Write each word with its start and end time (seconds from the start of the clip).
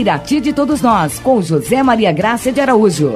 Irati 0.00 0.40
de 0.40 0.54
Todos 0.54 0.80
Nós, 0.80 1.18
com 1.18 1.42
José 1.42 1.82
Maria 1.82 2.10
Graça 2.10 2.50
de 2.50 2.58
Araújo. 2.58 3.12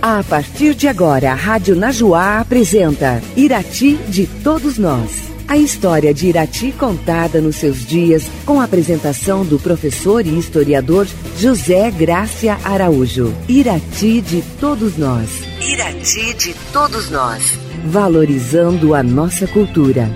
A 0.00 0.22
partir 0.22 0.72
de 0.72 0.86
agora, 0.86 1.32
a 1.32 1.34
Rádio 1.34 1.74
Najuá 1.74 2.38
apresenta 2.38 3.20
Irati 3.36 3.96
de 4.08 4.28
Todos 4.44 4.78
Nós. 4.78 5.32
A 5.48 5.56
história 5.56 6.14
de 6.14 6.28
Irati 6.28 6.70
contada 6.70 7.40
nos 7.40 7.56
seus 7.56 7.84
dias, 7.84 8.24
com 8.46 8.60
a 8.60 8.64
apresentação 8.64 9.44
do 9.44 9.58
professor 9.58 10.24
e 10.24 10.38
historiador 10.38 11.08
José 11.36 11.90
Grácia 11.90 12.56
Araújo. 12.62 13.34
Irati 13.48 14.20
de 14.20 14.44
Todos 14.60 14.96
Nós. 14.96 15.42
Irati 15.60 16.34
de 16.34 16.54
Todos 16.72 17.10
Nós. 17.10 17.58
Valorizando 17.86 18.94
a 18.94 19.02
nossa 19.02 19.48
cultura. 19.48 20.08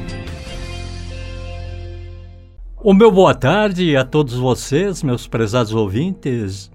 O 2.84 2.92
meu 2.92 3.12
boa 3.12 3.32
tarde 3.32 3.96
a 3.96 4.04
todos 4.04 4.34
vocês, 4.34 5.04
meus 5.04 5.28
prezados 5.28 5.72
ouvintes, 5.72 6.68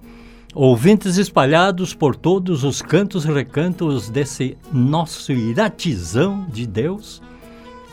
ouvintes 0.56 1.18
espalhados 1.18 1.94
por 1.94 2.16
todos 2.16 2.64
os 2.64 2.82
cantos 2.82 3.26
e 3.26 3.28
recantos 3.30 4.10
desse 4.10 4.58
nosso 4.72 5.34
iratizão 5.34 6.48
de 6.50 6.66
Deus, 6.66 7.22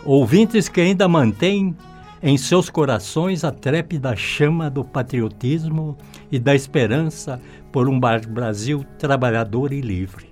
ouvintes 0.05 0.69
que 0.69 0.81
ainda 0.81 1.09
mantêm 1.09 1.75
em 2.23 2.39
seus 2.39 2.71
corações 2.71 3.43
a 3.43 3.51
trépida 3.51 4.15
chama 4.15 4.71
do 4.71 4.85
patriotismo 4.85 5.99
e 6.31 6.39
da 6.39 6.55
esperança 6.55 7.41
por 7.73 7.89
um 7.89 7.99
Brasil 7.99 8.85
trabalhador 8.97 9.73
e 9.73 9.81
livre. 9.81 10.27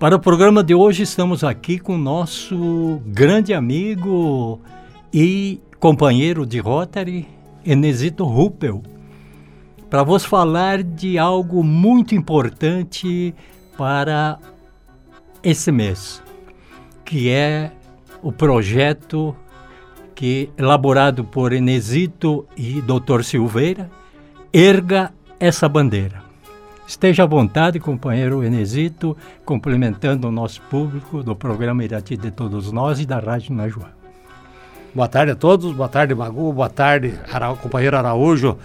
Para 0.00 0.16
o 0.16 0.20
programa 0.20 0.64
de 0.64 0.74
hoje, 0.74 1.04
estamos 1.04 1.44
aqui 1.44 1.78
com 1.78 1.96
nosso 1.96 3.00
grande 3.06 3.54
amigo 3.54 4.60
e 5.14 5.60
companheiro 5.78 6.44
de 6.44 6.58
Rotary, 6.58 7.28
Enesito 7.64 8.24
Ruppel, 8.24 8.82
para 9.88 10.02
vos 10.02 10.24
falar 10.24 10.82
de 10.82 11.18
algo 11.18 11.62
muito 11.62 12.14
importante 12.14 13.34
para 13.76 14.38
esse 15.42 15.70
mês, 15.70 16.22
que 17.04 17.30
é 17.30 17.72
o 18.22 18.32
projeto 18.32 19.34
que 20.14 20.50
elaborado 20.58 21.24
por 21.24 21.52
Enesito 21.52 22.44
e 22.56 22.82
Dr. 22.82 23.22
Silveira, 23.22 23.88
erga 24.52 25.12
essa 25.38 25.68
bandeira. 25.68 26.24
Esteja 26.86 27.22
à 27.22 27.26
vontade, 27.26 27.78
companheiro 27.78 28.42
Enesito, 28.42 29.16
complementando 29.44 30.26
o 30.26 30.32
nosso 30.32 30.60
público 30.62 31.22
do 31.22 31.36
programa 31.36 31.84
Irati 31.84 32.16
de 32.16 32.30
Todos 32.30 32.72
Nós 32.72 32.98
e 32.98 33.06
da 33.06 33.20
Rádio 33.20 33.54
Najuá. 33.54 33.97
Boa 34.94 35.06
tarde 35.06 35.32
a 35.32 35.36
todos, 35.36 35.74
boa 35.74 35.88
tarde 35.88 36.14
Magu, 36.14 36.50
boa 36.50 36.70
tarde 36.70 37.12
Ara... 37.30 37.54
companheiro 37.54 37.94
Araújo 37.94 38.56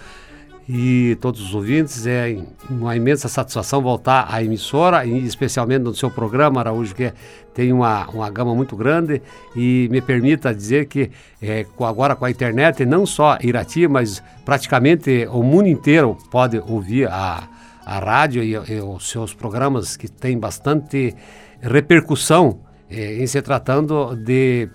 e 0.66 1.18
todos 1.20 1.38
os 1.42 1.54
ouvintes. 1.54 2.06
É 2.06 2.38
uma 2.70 2.96
imensa 2.96 3.28
satisfação 3.28 3.82
voltar 3.82 4.26
à 4.30 4.42
emissora, 4.42 5.04
e 5.04 5.18
especialmente 5.26 5.82
no 5.82 5.94
seu 5.94 6.10
programa, 6.10 6.60
Araújo, 6.60 6.94
que 6.94 7.12
tem 7.52 7.74
uma, 7.74 8.08
uma 8.08 8.30
gama 8.30 8.54
muito 8.54 8.74
grande. 8.74 9.20
E 9.54 9.86
me 9.90 10.00
permita 10.00 10.54
dizer 10.54 10.86
que 10.86 11.10
é, 11.42 11.66
agora 11.80 12.16
com 12.16 12.24
a 12.24 12.30
internet, 12.30 12.86
não 12.86 13.04
só 13.04 13.36
Irati, 13.42 13.86
mas 13.86 14.22
praticamente 14.46 15.28
o 15.30 15.42
mundo 15.42 15.68
inteiro 15.68 16.16
pode 16.30 16.58
ouvir 16.58 17.06
a, 17.06 17.46
a 17.84 17.98
rádio 17.98 18.42
e, 18.42 18.54
e 18.54 18.80
os 18.80 19.10
seus 19.10 19.34
programas 19.34 19.94
que 19.94 20.08
têm 20.08 20.38
bastante 20.38 21.14
repercussão 21.60 22.60
é, 22.90 23.22
em 23.22 23.26
se 23.26 23.40
tratando 23.42 24.16
de 24.16 24.70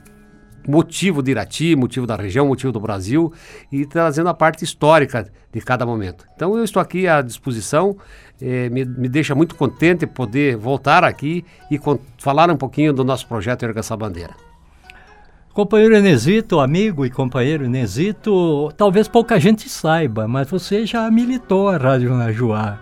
motivo 0.70 1.24
de 1.24 1.32
Irati, 1.32 1.76
motivo 1.76 2.06
da 2.06 2.16
região, 2.16 2.48
motivo 2.48 2.72
do 2.72 2.80
Brasil 2.80 3.34
e 3.72 3.88
trazendo 3.88 4.30
a 4.30 4.34
parte 4.36 4.64
histórica 4.64 5.28
de 5.52 5.60
cada 5.62 5.84
momento. 5.84 6.26
Então 6.36 6.56
eu 6.56 6.64
estou 6.64 6.80
aqui 6.80 7.08
à 7.08 7.24
disposição, 7.24 7.98
eh, 8.40 8.70
me, 8.70 8.86
me, 8.86 9.10
deixa 9.10 9.34
muito 9.34 9.56
contente 9.56 10.06
poder 10.06 10.56
voltar 10.56 11.04
aqui 11.04 11.44
e 11.72 11.80
falar 12.20 12.52
um 12.52 12.56
pouquinho 12.56 12.94
do 12.94 13.04
nosso 13.04 13.28
projeto 13.28 13.64
Erga 13.64 13.80
essa 13.80 13.98
Bandeira. 13.98 14.36
Companheiro 15.52 15.96
Enesito, 15.96 16.60
amigo 16.60 17.04
e 17.04 17.10
companheiro 17.10 17.66
Enesito, 17.66 18.72
talvez 18.78 19.08
pouca 19.08 19.40
gente 19.40 19.68
saiba, 19.68 20.28
mas 20.28 20.48
você 20.48 20.86
já 20.86 21.10
militou 21.10 21.70
a 21.70 21.78
Rádio 21.78 22.16
Najuá 22.16 22.80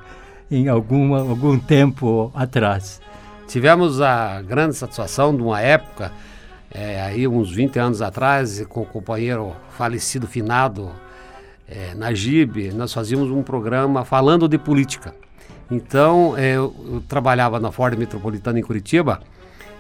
em 0.52 0.68
alguma, 0.68 1.20
algum 1.20 1.58
tempo 1.58 2.32
atrás. 2.36 3.00
Tivemos 3.48 4.02
a 4.02 4.42
grande 4.42 4.76
satisfação 4.76 5.34
de 5.34 5.42
uma 5.42 5.62
época 5.62 6.12
é, 6.78 7.02
aí 7.02 7.28
uns 7.28 7.52
20 7.52 7.80
anos 7.80 8.02
atrás, 8.04 8.64
com 8.68 8.82
o 8.82 8.86
companheiro 8.86 9.56
falecido, 9.72 10.28
finado, 10.28 10.92
é, 11.68 11.96
Najib, 11.96 12.72
nós 12.72 12.94
fazíamos 12.94 13.32
um 13.32 13.42
programa 13.42 14.06
falando 14.06 14.48
de 14.48 14.60
política. 14.60 15.16
Então, 15.72 16.38
é, 16.38 16.52
eu, 16.52 16.74
eu, 16.88 17.04
trabalhava 17.08 17.60
na 17.60 17.72
Ford 17.72 17.98
Metropolitana 17.98 18.60
em 18.60 18.62
Curitiba 18.62 19.22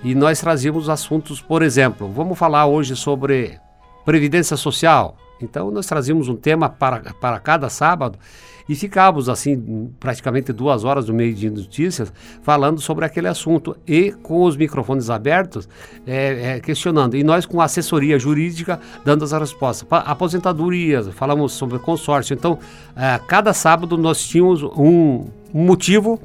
e 0.03 0.15
nós 0.15 0.41
trazíamos 0.41 0.89
assuntos, 0.89 1.39
por 1.39 1.61
exemplo, 1.61 2.11
vamos 2.11 2.37
falar 2.37 2.65
hoje 2.65 2.95
sobre 2.95 3.59
Previdência 4.03 4.57
Social. 4.57 5.15
Então, 5.39 5.69
nós 5.69 5.85
trazíamos 5.85 6.27
um 6.27 6.35
tema 6.35 6.67
para, 6.67 7.13
para 7.13 7.39
cada 7.39 7.69
sábado 7.69 8.17
e 8.67 8.75
ficávamos 8.75 9.29
assim 9.29 9.89
praticamente 9.99 10.51
duas 10.51 10.83
horas 10.83 11.07
no 11.07 11.13
meio 11.13 11.33
de 11.33 11.49
notícias 11.49 12.11
falando 12.41 12.81
sobre 12.81 13.05
aquele 13.05 13.27
assunto 13.27 13.77
e 13.87 14.11
com 14.11 14.43
os 14.43 14.55
microfones 14.57 15.09
abertos 15.09 15.67
é, 16.05 16.55
é, 16.55 16.59
questionando. 16.59 17.15
E 17.15 17.23
nós 17.23 17.45
com 17.45 17.61
assessoria 17.61 18.19
jurídica 18.19 18.79
dando 19.05 19.23
as 19.23 19.31
respostas 19.31 19.87
aposentadorias 19.89 21.07
falamos 21.09 21.53
sobre 21.53 21.79
consórcio. 21.79 22.33
Então 22.33 22.59
é, 22.95 23.19
cada 23.27 23.53
sábado 23.53 23.97
nós 23.97 24.25
tínhamos 24.27 24.63
um 24.63 25.25
motivo 25.53 26.19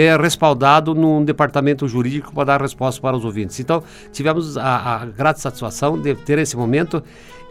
é, 0.00 0.16
respaldado 0.16 0.94
num 0.94 1.24
departamento 1.24 1.86
jurídico 1.86 2.32
para 2.32 2.44
dar 2.44 2.62
resposta 2.62 3.00
para 3.00 3.16
os 3.16 3.24
ouvintes. 3.24 3.60
Então, 3.60 3.82
tivemos 4.10 4.56
a, 4.56 5.02
a 5.02 5.06
grata 5.06 5.38
satisfação 5.38 6.00
de 6.00 6.14
ter 6.14 6.38
esse 6.38 6.56
momento 6.56 7.02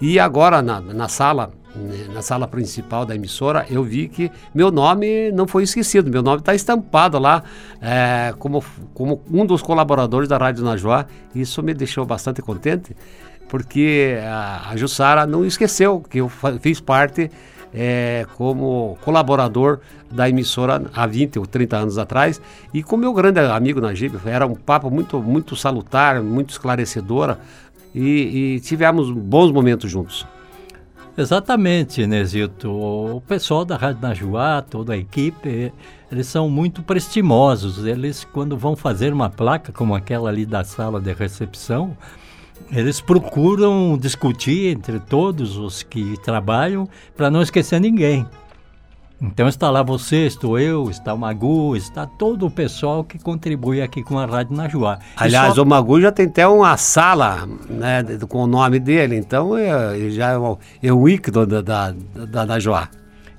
e 0.01 0.19
agora 0.19 0.61
na, 0.61 0.81
na 0.81 1.07
sala 1.07 1.51
né, 1.75 2.07
na 2.13 2.21
sala 2.21 2.47
principal 2.47 3.05
da 3.05 3.15
emissora, 3.15 3.65
eu 3.69 3.81
vi 3.83 4.09
que 4.09 4.29
meu 4.53 4.71
nome 4.71 5.31
não 5.31 5.47
foi 5.47 5.63
esquecido, 5.63 6.11
meu 6.11 6.21
nome 6.21 6.39
está 6.39 6.53
estampado 6.53 7.17
lá 7.17 7.43
é, 7.81 8.33
como, 8.37 8.63
como 8.93 9.21
um 9.31 9.45
dos 9.45 9.61
colaboradores 9.61 10.27
da 10.27 10.37
Rádio 10.37 10.65
Najuá. 10.65 11.05
Isso 11.33 11.63
me 11.63 11.73
deixou 11.73 12.05
bastante 12.05 12.41
contente, 12.41 12.95
porque 13.47 14.17
a, 14.21 14.71
a 14.71 14.75
Jussara 14.75 15.25
não 15.25 15.45
esqueceu 15.45 16.01
que 16.01 16.19
eu 16.19 16.29
fiz 16.59 16.81
parte 16.81 17.31
é, 17.73 18.25
como 18.37 18.97
colaborador 19.01 19.79
da 20.09 20.29
emissora 20.29 20.83
há 20.93 21.07
20 21.07 21.39
ou 21.39 21.45
30 21.45 21.77
anos 21.77 21.97
atrás 21.97 22.41
e 22.73 22.83
com 22.83 22.97
meu 22.97 23.13
grande 23.13 23.39
amigo 23.39 23.79
Najib. 23.79 24.15
Era 24.25 24.45
um 24.45 24.55
papo 24.55 24.89
muito, 24.89 25.21
muito 25.21 25.55
salutar, 25.55 26.21
muito 26.21 26.49
esclarecedora 26.51 27.39
e, 27.93 28.55
e 28.55 28.59
tivemos 28.59 29.09
bons 29.11 29.51
momentos 29.51 29.89
juntos. 29.89 30.25
Exatamente, 31.17 32.07
Nesito. 32.07 32.71
O 32.71 33.21
pessoal 33.21 33.65
da 33.65 33.75
Rádio 33.75 34.01
Najuá, 34.01 34.61
toda 34.61 34.93
a 34.93 34.97
equipe, 34.97 35.71
eles 36.09 36.27
são 36.27 36.49
muito 36.49 36.81
prestimosos. 36.81 37.85
Eles, 37.85 38.23
quando 38.23 38.57
vão 38.57 38.77
fazer 38.77 39.11
uma 39.11 39.29
placa 39.29 39.73
como 39.73 39.93
aquela 39.93 40.29
ali 40.29 40.45
da 40.45 40.63
sala 40.63 41.01
de 41.01 41.11
recepção, 41.11 41.97
eles 42.71 43.01
procuram 43.01 43.97
discutir 43.97 44.75
entre 44.75 44.99
todos 44.99 45.57
os 45.57 45.83
que 45.83 46.17
trabalham 46.23 46.87
para 47.15 47.29
não 47.29 47.41
esquecer 47.41 47.79
ninguém. 47.79 48.25
Então 49.21 49.47
está 49.47 49.69
lá 49.69 49.83
você, 49.83 50.25
estou 50.25 50.57
eu, 50.57 50.89
está 50.89 51.13
o 51.13 51.17
Magu, 51.17 51.75
está 51.75 52.07
todo 52.07 52.47
o 52.47 52.49
pessoal 52.49 53.03
que 53.03 53.19
contribui 53.19 53.79
aqui 53.79 54.01
com 54.01 54.17
a 54.17 54.25
Rádio 54.25 54.55
Najuá. 54.55 54.97
Aliás, 55.15 55.53
só... 55.53 55.61
o 55.61 55.65
Magu 55.65 56.01
já 56.01 56.11
tem 56.11 56.25
até 56.25 56.47
uma 56.47 56.75
sala 56.75 57.47
né, 57.69 58.03
com 58.27 58.39
o 58.43 58.47
nome 58.47 58.79
dele, 58.79 59.15
então 59.15 59.55
é, 59.55 60.09
já 60.09 60.31
é 60.31 60.37
o, 60.39 60.57
é 60.81 60.91
o 60.91 61.07
ícone 61.07 61.45
da, 61.45 61.61
da, 61.61 61.93
da 62.25 62.45
Najuá. 62.47 62.89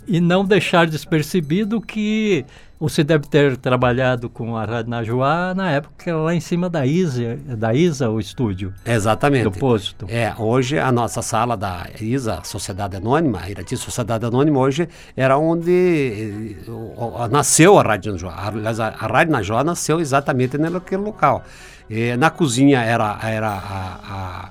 E 0.06 0.20
não 0.20 0.44
deixar 0.44 0.86
despercebido 0.86 1.80
que 1.80 2.44
você 2.82 3.04
deve 3.04 3.28
ter 3.28 3.56
trabalhado 3.56 4.28
com 4.28 4.56
a 4.56 4.64
Rádio 4.64 4.90
Najuá 4.90 5.54
na 5.54 5.70
época 5.70 6.16
lá 6.16 6.34
em 6.34 6.40
cima 6.40 6.68
da 6.68 6.84
ISA, 6.84 7.36
da 7.56 7.72
ISA 7.72 8.10
o 8.10 8.18
estúdio. 8.18 8.74
Exatamente. 8.84 9.44
Do 9.44 9.52
posto. 9.52 10.04
É, 10.08 10.34
hoje 10.36 10.80
a 10.80 10.90
nossa 10.90 11.22
sala 11.22 11.56
da 11.56 11.86
ISA, 12.00 12.40
Sociedade 12.42 12.96
Anônima, 12.96 13.48
Irati 13.48 13.76
Sociedade 13.76 14.26
Anônima, 14.26 14.58
hoje 14.58 14.88
era 15.16 15.38
onde 15.38 16.56
uh, 16.66 17.28
nasceu 17.30 17.78
a 17.78 17.82
Rádio 17.84 18.14
Najuá. 18.14 18.48
Aliás, 18.48 18.80
a, 18.80 18.88
a 18.88 19.06
Rádio 19.06 19.32
Najuá 19.32 19.62
nasceu 19.62 20.00
exatamente 20.00 20.58
naquele 20.58 21.02
local. 21.02 21.44
E, 21.88 22.16
na 22.16 22.30
cozinha 22.30 22.80
era, 22.82 23.16
era 23.22 23.48
a, 23.48 24.00
a 24.10 24.50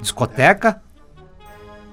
discoteca, 0.00 0.82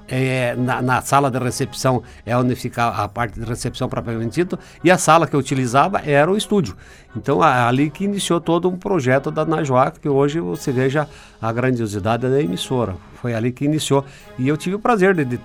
é, 0.07 0.55
na, 0.55 0.81
na, 0.81 1.01
sala 1.01 1.31
de 1.31 1.39
recepção 1.39 2.03
é 2.25 2.35
onde 2.37 2.55
fica 2.55 2.87
a 2.87 3.07
parte 3.07 3.39
de 3.39 3.45
recepção 3.45 3.87
propriamente 3.87 4.35
dito, 4.35 4.59
e 4.83 4.91
a 4.91 4.97
sala 4.97 5.27
que 5.27 5.35
eu 5.35 5.39
utilizava 5.39 5.99
era 5.99 6.31
o 6.31 6.37
estúdio. 6.37 6.75
Então, 7.15 7.41
a, 7.41 7.67
ali 7.67 7.89
que 7.89 8.03
iniciou 8.03 8.41
todo 8.41 8.69
um 8.69 8.77
projeto 8.77 9.31
da 9.31 9.45
Najuá, 9.45 9.91
que 9.91 10.09
hoje 10.09 10.39
você 10.39 10.71
veja 10.71 11.07
a 11.41 11.51
grandiosidade 11.51 12.27
da 12.27 12.41
emissora. 12.41 12.95
Foi 13.15 13.33
ali 13.33 13.51
que 13.51 13.65
iniciou. 13.65 14.03
E 14.37 14.47
eu 14.47 14.57
tive 14.57 14.75
o 14.75 14.79
prazer 14.79 15.15
de, 15.15 15.25
de 15.25 15.39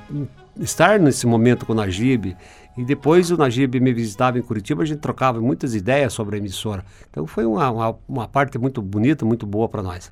estar 0.60 0.98
nesse 0.98 1.26
momento 1.26 1.64
com 1.64 1.72
o 1.72 1.76
Najib. 1.76 2.36
E 2.76 2.84
depois 2.84 3.30
o 3.30 3.36
Najib 3.36 3.80
me 3.80 3.92
visitava 3.92 4.38
em 4.38 4.42
Curitiba, 4.42 4.82
a 4.82 4.86
gente 4.86 5.00
trocava 5.00 5.40
muitas 5.40 5.74
ideias 5.74 6.12
sobre 6.12 6.36
a 6.36 6.38
emissora. 6.38 6.84
Então 7.10 7.26
foi 7.26 7.44
uma, 7.44 7.70
uma, 7.70 7.96
uma 8.08 8.28
parte 8.28 8.56
muito 8.56 8.80
bonita, 8.80 9.24
muito 9.24 9.46
boa 9.46 9.68
para 9.68 9.82
nós. 9.82 10.08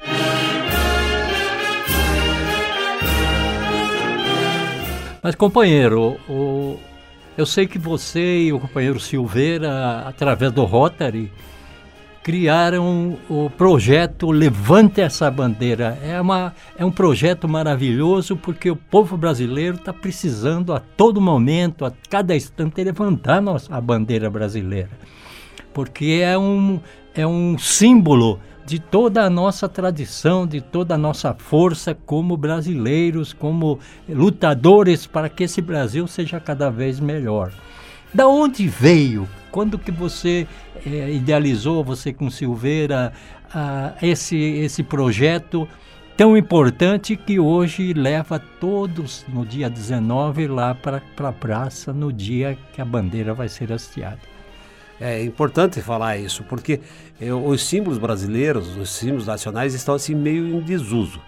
Mas, 5.26 5.34
companheiro, 5.34 6.20
o, 6.28 6.78
eu 7.36 7.44
sei 7.44 7.66
que 7.66 7.80
você 7.80 8.42
e 8.42 8.52
o 8.52 8.60
companheiro 8.60 9.00
Silveira, 9.00 10.04
através 10.06 10.52
do 10.52 10.64
Rotary, 10.64 11.32
criaram 12.22 13.18
o 13.28 13.50
projeto 13.50 14.30
Levante 14.30 15.00
essa 15.00 15.28
Bandeira. 15.28 15.98
É, 16.00 16.20
uma, 16.20 16.54
é 16.78 16.84
um 16.84 16.92
projeto 16.92 17.48
maravilhoso 17.48 18.36
porque 18.36 18.70
o 18.70 18.76
povo 18.76 19.16
brasileiro 19.16 19.78
está 19.78 19.92
precisando 19.92 20.72
a 20.72 20.78
todo 20.78 21.20
momento, 21.20 21.84
a 21.84 21.92
cada 22.08 22.36
instante, 22.36 22.84
levantar 22.84 23.42
a 23.68 23.80
bandeira 23.80 24.30
brasileira. 24.30 24.90
Porque 25.74 26.20
é 26.22 26.38
um, 26.38 26.78
é 27.16 27.26
um 27.26 27.58
símbolo 27.58 28.38
de 28.66 28.80
toda 28.80 29.22
a 29.22 29.30
nossa 29.30 29.68
tradição, 29.68 30.44
de 30.44 30.60
toda 30.60 30.96
a 30.96 30.98
nossa 30.98 31.32
força 31.32 31.94
como 31.94 32.36
brasileiros, 32.36 33.32
como 33.32 33.78
lutadores 34.08 35.06
para 35.06 35.28
que 35.28 35.44
esse 35.44 35.62
Brasil 35.62 36.06
seja 36.08 36.40
cada 36.40 36.68
vez 36.68 36.98
melhor. 36.98 37.52
Da 38.12 38.26
onde 38.26 38.66
veio? 38.66 39.28
Quando 39.52 39.78
que 39.78 39.92
você 39.92 40.48
é, 40.84 41.12
idealizou, 41.12 41.84
você 41.84 42.12
com 42.12 42.28
Silveira, 42.28 43.12
esse, 44.02 44.36
esse 44.36 44.82
projeto 44.82 45.68
tão 46.16 46.36
importante 46.36 47.16
que 47.16 47.38
hoje 47.38 47.92
leva 47.92 48.38
todos 48.38 49.24
no 49.28 49.46
dia 49.46 49.70
19 49.70 50.48
lá 50.48 50.74
para 50.74 50.96
a 50.96 51.00
pra 51.14 51.32
praça, 51.32 51.92
no 51.92 52.12
dia 52.12 52.58
que 52.72 52.80
a 52.80 52.84
bandeira 52.84 53.32
vai 53.32 53.48
ser 53.48 53.72
hasteada? 53.72 54.35
É 55.00 55.22
importante 55.22 55.80
falar 55.82 56.16
isso, 56.16 56.42
porque 56.44 56.80
os 57.44 57.62
símbolos 57.62 57.98
brasileiros, 57.98 58.76
os 58.76 58.90
símbolos 58.90 59.26
nacionais 59.26 59.74
estão 59.74 59.94
assim 59.94 60.14
meio 60.14 60.46
em 60.46 60.60
desuso. 60.60 61.20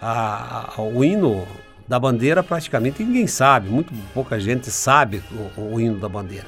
A, 0.00 0.74
a, 0.76 0.82
o 0.82 1.02
hino 1.02 1.46
da 1.88 1.98
bandeira 1.98 2.42
praticamente 2.42 3.02
ninguém 3.02 3.26
sabe, 3.26 3.68
muito 3.68 3.92
pouca 4.12 4.38
gente 4.38 4.70
sabe 4.70 5.22
o, 5.56 5.74
o 5.74 5.80
hino 5.80 5.98
da 5.98 6.08
bandeira. 6.08 6.46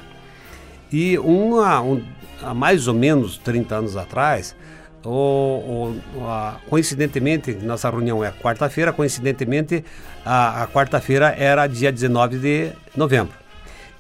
E 0.93 1.19
uma, 1.19 1.81
um, 1.81 2.03
há 2.43 2.53
mais 2.53 2.87
ou 2.87 2.95
menos 2.95 3.39
30 3.39 3.75
anos 3.75 3.97
atrás, 3.97 4.55
o, 5.05 5.95
o, 6.15 6.27
a, 6.27 6.57
coincidentemente, 6.69 7.53
nossa 7.55 7.89
reunião 7.89 8.23
é 8.23 8.31
quarta-feira, 8.31 8.93
coincidentemente, 8.93 9.85
a, 10.25 10.65
a 10.65 10.67
quarta-feira 10.67 11.35
era 11.39 11.67
dia 11.67 11.91
19 11.91 12.39
de 12.39 12.73
novembro. 12.97 13.46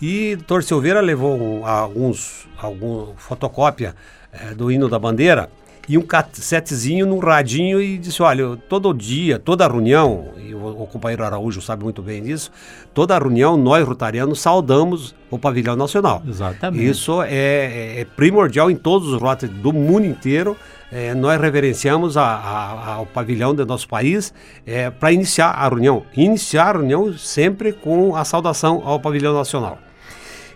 E 0.00 0.34
o 0.34 0.36
doutor 0.38 0.62
Silveira 0.62 1.00
levou 1.00 1.64
alguns, 1.64 2.46
algum 2.58 3.14
fotocópia 3.16 3.94
é, 4.32 4.54
do 4.54 4.70
hino 4.70 4.88
da 4.88 4.98
bandeira 4.98 5.48
e 5.88 5.96
um 5.96 6.02
cassetezinho 6.02 7.06
num 7.06 7.18
radinho 7.18 7.80
e 7.80 7.96
disse, 7.96 8.22
olha, 8.22 8.56
todo 8.68 8.92
dia, 8.92 9.38
toda 9.38 9.66
reunião, 9.68 10.28
e 10.36 10.52
o, 10.52 10.82
o, 10.82 10.86
companheiro 10.86 11.24
Araújo 11.24 11.60
sabe 11.60 11.84
muito 11.84 12.02
bem 12.02 12.22
disso, 12.22 12.50
toda 12.92 13.16
reunião 13.18 13.56
nós, 13.56 13.86
rotarianos, 13.86 14.40
saudamos 14.40 15.14
o 15.30 15.38
pavilhão 15.38 15.76
nacional. 15.76 16.22
Exatamente. 16.26 16.84
Isso 16.84 17.22
é, 17.22 17.30
é, 17.30 18.00
é 18.00 18.04
primordial 18.04 18.70
em 18.70 18.76
todos 18.76 19.12
os 19.12 19.20
rotas 19.20 19.48
do 19.48 19.72
mundo 19.72 20.06
inteiro, 20.06 20.56
é, 20.90 21.14
nós 21.14 21.40
reverenciamos 21.40 22.16
a, 22.16 22.22
a, 22.22 22.94
ao 22.94 23.06
pavilhão 23.06 23.54
do 23.54 23.64
nosso 23.66 23.88
país 23.88 24.32
é, 24.64 24.90
para 24.90 25.12
iniciar 25.12 25.50
a 25.50 25.68
reunião. 25.68 26.04
Iniciar 26.16 26.76
a 26.76 26.78
reunião 26.78 27.16
sempre 27.16 27.72
com 27.72 28.14
a 28.14 28.24
saudação 28.24 28.82
ao 28.84 29.00
pavilhão 29.00 29.34
nacional. 29.34 29.78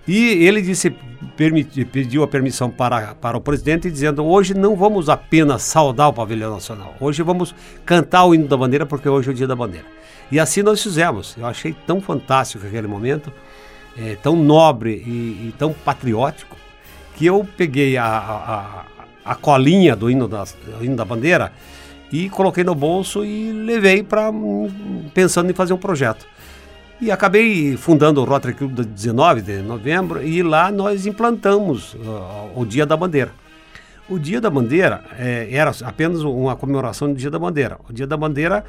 E 0.06 0.44
ele 0.46 0.62
disse, 0.62 0.90
permiti, 1.36 1.84
pediu 1.84 2.22
a 2.22 2.28
permissão 2.28 2.70
para, 2.70 3.14
para 3.14 3.36
o 3.36 3.40
presidente, 3.40 3.90
dizendo: 3.90 4.24
hoje 4.24 4.54
não 4.54 4.74
vamos 4.76 5.08
apenas 5.08 5.62
saudar 5.62 6.08
o 6.08 6.12
pavilhão 6.12 6.52
nacional, 6.54 6.94
hoje 7.00 7.22
vamos 7.22 7.54
cantar 7.84 8.24
o 8.24 8.34
hino 8.34 8.48
da 8.48 8.56
bandeira, 8.56 8.86
porque 8.86 9.08
hoje 9.08 9.28
é 9.28 9.32
o 9.32 9.34
dia 9.34 9.46
da 9.46 9.56
bandeira. 9.56 9.86
E 10.30 10.38
assim 10.38 10.62
nós 10.62 10.82
fizemos. 10.82 11.36
Eu 11.36 11.46
achei 11.46 11.74
tão 11.86 12.00
fantástico 12.00 12.66
aquele 12.66 12.86
momento, 12.86 13.32
é, 13.98 14.16
tão 14.16 14.36
nobre 14.36 15.02
e, 15.06 15.48
e, 15.48 15.54
tão 15.58 15.72
patriótico, 15.72 16.56
que 17.16 17.26
eu 17.26 17.46
peguei 17.56 17.96
a, 17.96 18.06
a, 18.06 18.84
a 19.24 19.34
colinha 19.34 19.96
do 19.96 20.10
hino, 20.10 20.28
da, 20.28 20.44
do 20.44 20.84
hino 20.84 20.96
da 20.96 21.04
bandeira 21.04 21.52
e 22.12 22.28
coloquei 22.28 22.64
no 22.64 22.74
bolso 22.74 23.24
e 23.24 23.52
levei 23.52 24.02
para 24.02 24.30
pensando 25.14 25.50
em 25.50 25.54
fazer 25.54 25.72
um 25.72 25.78
projeto. 25.78 26.26
E 27.00 27.10
acabei 27.10 27.78
fundando 27.78 28.20
o 28.20 28.24
Rotary 28.24 28.52
Club 28.52 28.74
de 28.74 28.84
19 28.84 29.40
de 29.40 29.62
novembro 29.62 30.22
e 30.22 30.42
lá 30.42 30.70
nós 30.70 31.06
implantamos 31.06 31.94
uh, 31.94 32.50
o 32.54 32.66
Dia 32.66 32.84
da 32.84 32.94
Bandeira. 32.94 33.32
O 34.06 34.18
Dia 34.18 34.38
da 34.38 34.50
Bandeira 34.50 35.02
é, 35.18 35.48
era 35.50 35.72
apenas 35.82 36.22
uma 36.22 36.54
comemoração 36.54 37.08
do 37.08 37.14
Dia 37.14 37.30
da 37.30 37.38
Bandeira. 37.38 37.78
O 37.88 37.92
Dia 37.92 38.06
da 38.06 38.18
Bandeira 38.18 38.66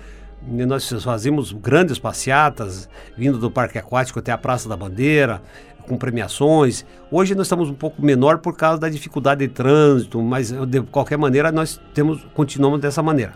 nós 0.48 0.89
fazíamos 1.04 1.51
grandes 1.51 2.00
passeatas, 2.00 2.88
vindo 3.18 3.38
do 3.38 3.51
Parque 3.51 3.78
Aquático 3.78 4.19
até 4.19 4.31
a 4.31 4.38
Praça 4.38 4.69
da 4.69 4.77
Bandeira, 4.77 5.42
com 5.86 5.98
premiações. 5.98 6.86
Hoje 7.12 7.36
nós 7.36 7.48
estamos 7.48 7.69
um 7.69 7.74
pouco 7.74 8.01
menor 8.01 8.38
por 8.38 8.56
causa 8.56 8.80
da 8.80 8.88
dificuldade 8.88 9.45
de 9.45 9.54
trânsito, 9.54 10.22
mas 10.22 10.51
de 10.51 10.81
qualquer 10.84 11.18
maneira 11.18 11.51
nós 11.51 11.81
temos 11.94 12.25
continuamos 12.34 12.80
dessa 12.80 13.04
maneira. 13.04 13.34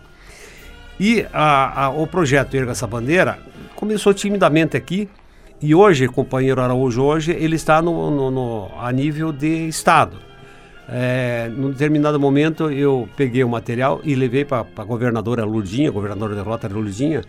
E 0.98 1.26
a, 1.32 1.84
a, 1.84 1.90
o 1.90 2.06
projeto 2.06 2.54
Erga 2.54 2.72
essa 2.72 2.86
Bandeira 2.86 3.38
começou 3.74 4.14
timidamente 4.14 4.76
aqui 4.76 5.08
e 5.60 5.74
hoje, 5.74 6.06
companheiro 6.06 6.60
Araújo, 6.60 7.02
hoje 7.02 7.32
ele 7.32 7.56
está 7.56 7.80
no, 7.80 8.10
no, 8.10 8.30
no 8.30 8.68
a 8.78 8.92
nível 8.92 9.32
de 9.32 9.68
estado. 9.68 10.18
É, 10.88 11.50
num 11.56 11.70
determinado 11.70 12.20
momento 12.20 12.70
eu 12.70 13.08
peguei 13.16 13.42
o 13.42 13.48
material 13.48 14.00
e 14.04 14.14
levei 14.14 14.44
para 14.44 14.66
a 14.76 14.84
governadora 14.84 15.44
Lurdinha, 15.44 15.90
governadora 15.90 16.34
de 16.34 16.40
Rota 16.42 16.68
Lurdinha, 16.68 17.22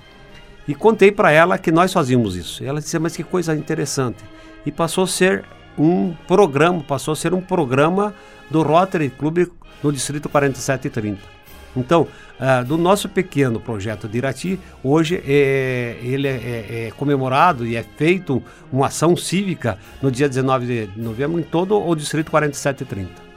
e 0.67 0.75
contei 0.75 1.11
para 1.11 1.31
ela 1.31 1.57
que 1.57 1.71
nós 1.71 1.93
fazíamos 1.93 2.35
isso. 2.35 2.63
E 2.63 2.67
ela 2.67 2.79
disse, 2.81 2.99
mas 2.99 3.15
que 3.15 3.23
coisa 3.23 3.55
interessante. 3.55 4.23
E 4.65 4.71
passou 4.71 5.05
a 5.05 5.07
ser 5.07 5.45
um 5.77 6.13
programa, 6.27 6.83
passou 6.83 7.13
a 7.13 7.15
ser 7.15 7.33
um 7.33 7.41
programa 7.41 8.13
do 8.51 8.61
Rotary 8.61 9.09
Club 9.09 9.47
no 9.81 9.91
Distrito 9.91 10.27
4730. 10.27 11.36
Então, 11.77 12.07
uh, 12.39 12.65
do 12.65 12.77
nosso 12.77 13.07
pequeno 13.07 13.59
projeto 13.59 14.07
de 14.07 14.17
Irati, 14.17 14.59
hoje 14.83 15.21
é, 15.25 15.97
ele 16.01 16.27
é, 16.27 16.31
é, 16.31 16.87
é, 16.87 16.91
comemorado 16.97 17.65
e 17.65 17.75
é 17.75 17.83
feito 17.83 18.41
uma 18.71 18.87
ação 18.87 19.15
cívica 19.15 19.77
no 20.01 20.11
dia 20.11 20.27
19 20.27 20.87
de 20.87 20.99
novembro 20.99 21.39
em 21.39 21.43
todo 21.43 21.79
o 21.79 21.95
Distrito 21.95 22.31
4730. 22.31 23.27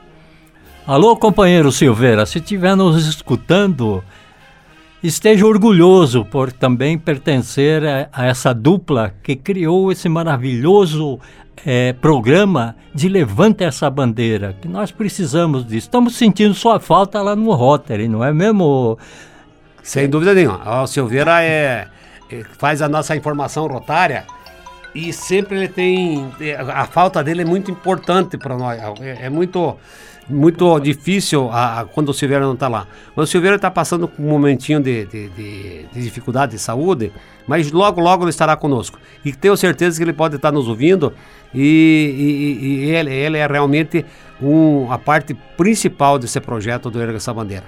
Alô, 0.86 1.14
companheiro 1.16 1.70
Silveira, 1.70 2.24
se 2.24 2.38
estiver 2.38 2.74
nos 2.74 3.06
escutando, 3.06 4.02
esteja 5.02 5.46
orgulhoso 5.46 6.24
por 6.24 6.50
também 6.50 6.98
pertencer 6.98 7.84
a, 7.84 8.08
a 8.12 8.26
essa 8.26 8.52
dupla 8.54 9.14
que 9.22 9.36
criou 9.36 9.92
esse 9.92 10.08
maravilhoso 10.08 11.20
é, 11.64 11.92
programa 11.92 12.76
de 12.94 13.08
Levanta 13.08 13.64
essa 13.64 13.88
bandeira, 13.90 14.56
que 14.60 14.68
nós 14.68 14.90
precisamos 14.90 15.64
disso. 15.64 15.86
Estamos 15.86 16.16
sentindo 16.16 16.54
sua 16.54 16.80
falta 16.80 17.20
lá 17.22 17.36
no 17.36 17.52
Rotary, 17.52 18.08
não 18.08 18.24
é 18.24 18.32
mesmo? 18.32 18.98
Sem 19.82 20.08
dúvida 20.08 20.34
nenhuma. 20.34 20.82
O 20.82 20.86
Silveira 20.86 21.42
é, 21.42 21.88
é, 22.30 22.44
faz 22.58 22.82
a 22.82 22.88
nossa 22.88 23.16
informação 23.16 23.66
rotária 23.66 24.24
e 24.94 25.12
sempre 25.12 25.56
ele 25.58 25.68
tem. 25.68 26.30
A 26.74 26.84
falta 26.86 27.22
dele 27.22 27.42
é 27.42 27.44
muito 27.44 27.70
importante 27.70 28.36
para 28.36 28.56
nós. 28.56 28.78
É, 29.00 29.26
é, 29.26 29.30
muito 29.30 29.76
muito 30.30 30.78
difícil 30.80 31.50
a, 31.50 31.80
a, 31.80 31.84
quando 31.84 32.10
o 32.10 32.14
Silveira 32.14 32.44
não 32.44 32.54
está 32.54 32.68
lá. 32.68 32.86
Mas 33.14 33.28
o 33.28 33.32
Silveira 33.32 33.56
está 33.56 33.70
passando 33.70 34.10
um 34.18 34.28
momentinho 34.28 34.80
de, 34.80 35.04
de, 35.06 35.28
de, 35.30 35.86
de, 35.92 36.02
dificuldade 36.02 36.52
de 36.52 36.58
saúde, 36.58 37.12
mas 37.46 37.70
logo, 37.70 38.00
logo 38.00 38.24
ele 38.24 38.30
estará 38.30 38.56
conosco. 38.56 38.98
E 39.24 39.32
tenho 39.32 39.56
certeza 39.56 39.98
que 39.98 40.04
ele 40.04 40.12
pode 40.12 40.36
estar 40.36 40.52
nos 40.52 40.68
ouvindo 40.68 41.12
e, 41.54 42.58
e, 42.60 42.64
e 42.64 42.90
ele, 42.90 43.12
ele, 43.12 43.38
é 43.38 43.46
realmente 43.46 44.04
um, 44.40 44.90
a 44.90 44.98
parte 44.98 45.34
principal 45.56 46.18
desse 46.18 46.40
projeto 46.40 46.90
do 46.90 47.00
Erga 47.00 47.16
essa 47.16 47.34
Bandeira. 47.34 47.64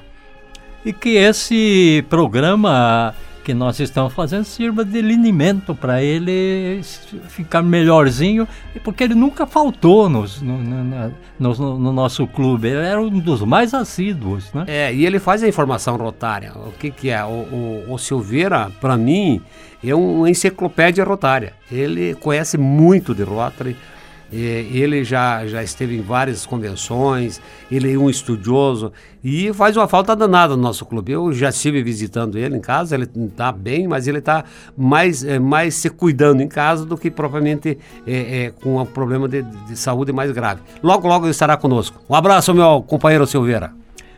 E 0.85 0.93
que 0.93 1.11
esse 1.17 2.05
programa 2.09 3.15
que 3.43 3.53
nós 3.53 3.81
estamos 3.81 4.13
fazendo 4.13 4.45
sirva 4.45 4.85
de 4.85 5.01
linimento 5.01 5.75
para 5.75 6.03
ele 6.03 6.81
ficar 7.29 7.63
melhorzinho, 7.63 8.47
porque 8.85 9.05
ele 9.05 9.15
nunca 9.15 9.47
faltou 9.47 10.09
nos, 10.09 10.41
no, 10.41 10.59
no, 10.59 11.13
no, 11.39 11.79
no, 11.79 11.93
nosso 11.93 12.27
clube, 12.27 12.69
ele 12.69 12.87
era 12.87 13.01
um 13.01 13.19
dos 13.19 13.43
mais 13.43 13.75
assíduos. 13.75 14.53
Né? 14.53 14.65
É, 14.69 14.95
e 14.95 15.05
ele 15.05 15.19
faz 15.19 15.43
a 15.43 15.49
informação 15.49 15.97
rotária. 15.97 16.53
O 16.55 16.73
que, 16.73 16.91
que 16.91 17.11
é? 17.11 17.25
O, 17.25 17.29
o, 17.29 17.85
o 17.89 17.99
Silveira, 17.99 18.71
para 18.81 18.97
mim, 18.97 19.41
é 19.85 19.95
uma 19.95 20.31
enciclopédia 20.31 21.05
rotária. 21.05 21.55
Ele 21.71 22.15
conhece 22.15 22.57
muito 22.57 23.15
de 23.15 23.23
Rotary, 23.23 23.77
ele 24.33 25.05
já, 25.05 25.47
já 25.47 25.63
esteve 25.63 25.97
em 25.97 26.01
várias 26.01 26.47
convenções, 26.47 27.41
ele 27.71 27.93
é 27.93 27.99
um 27.99 28.09
estudioso 28.09 28.93
e 29.23 29.53
faz 29.53 29.77
uma 29.77 29.87
falta 29.87 30.17
danada 30.17 30.57
no 30.57 30.63
nosso 30.63 30.87
clube. 30.87 31.13
Eu 31.13 31.33
já 31.33 31.51
estive 31.51 31.83
visitando 31.83 32.39
ele 32.39 32.57
em 32.57 32.61
casa, 32.61 32.95
ele 32.95 33.09
está 33.27 33.53
bem, 33.53 33.87
mas 33.87 34.09
ele 34.09 34.19
está 34.19 34.45
mais, 34.77 35.23
é, 35.23 35.39
mais 35.39 35.75
se 35.75 35.91
cuidando 35.91 36.43
em 36.43 36.49
casa 36.49 36.87
do 36.87 36.97
que 36.97 37.11
propriamente 37.11 37.79
é, 38.07 38.45
é, 38.45 38.51
com 38.51 38.81
um 38.81 38.87
problema 38.87 39.29
de, 39.29 39.43
de 39.43 39.77
saúde 39.77 40.13
mais 40.13 40.31
grave. 40.31 40.63
Logo, 40.83 41.07
logo 41.07 41.27
ele 41.27 41.33
estará 41.33 41.57
conosco. 41.57 42.01
Um 42.09 42.15
abraço, 42.15 42.55
meu 42.55 42.83
companheiro 42.83 43.27
Silveira. 43.27 43.73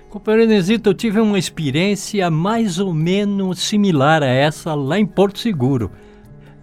Companheiro 0.08 0.52
Inesito, 0.52 0.90
eu 0.90 0.94
tive 0.94 1.18
uma 1.18 1.38
experiência 1.38 2.30
mais 2.30 2.78
ou 2.78 2.94
menos 2.94 3.58
similar 3.58 4.22
a 4.22 4.28
essa 4.28 4.72
lá 4.72 4.96
em 4.96 5.04
Porto 5.04 5.40
Seguro 5.40 5.90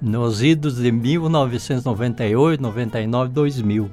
nos 0.02 0.42
idos 0.42 0.78
de 0.78 0.92
1998, 0.92 2.62
99, 2.62 3.32
2000. 3.32 3.92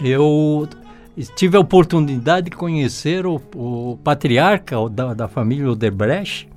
Eu 0.00 0.68
tive 1.36 1.56
a 1.56 1.60
oportunidade 1.60 2.50
de 2.50 2.56
conhecer 2.56 3.26
o, 3.26 3.40
o 3.54 3.98
patriarca 4.02 4.76
da, 4.88 5.14
da, 5.14 5.28
família 5.28 5.70
Odebrecht, 5.70 6.48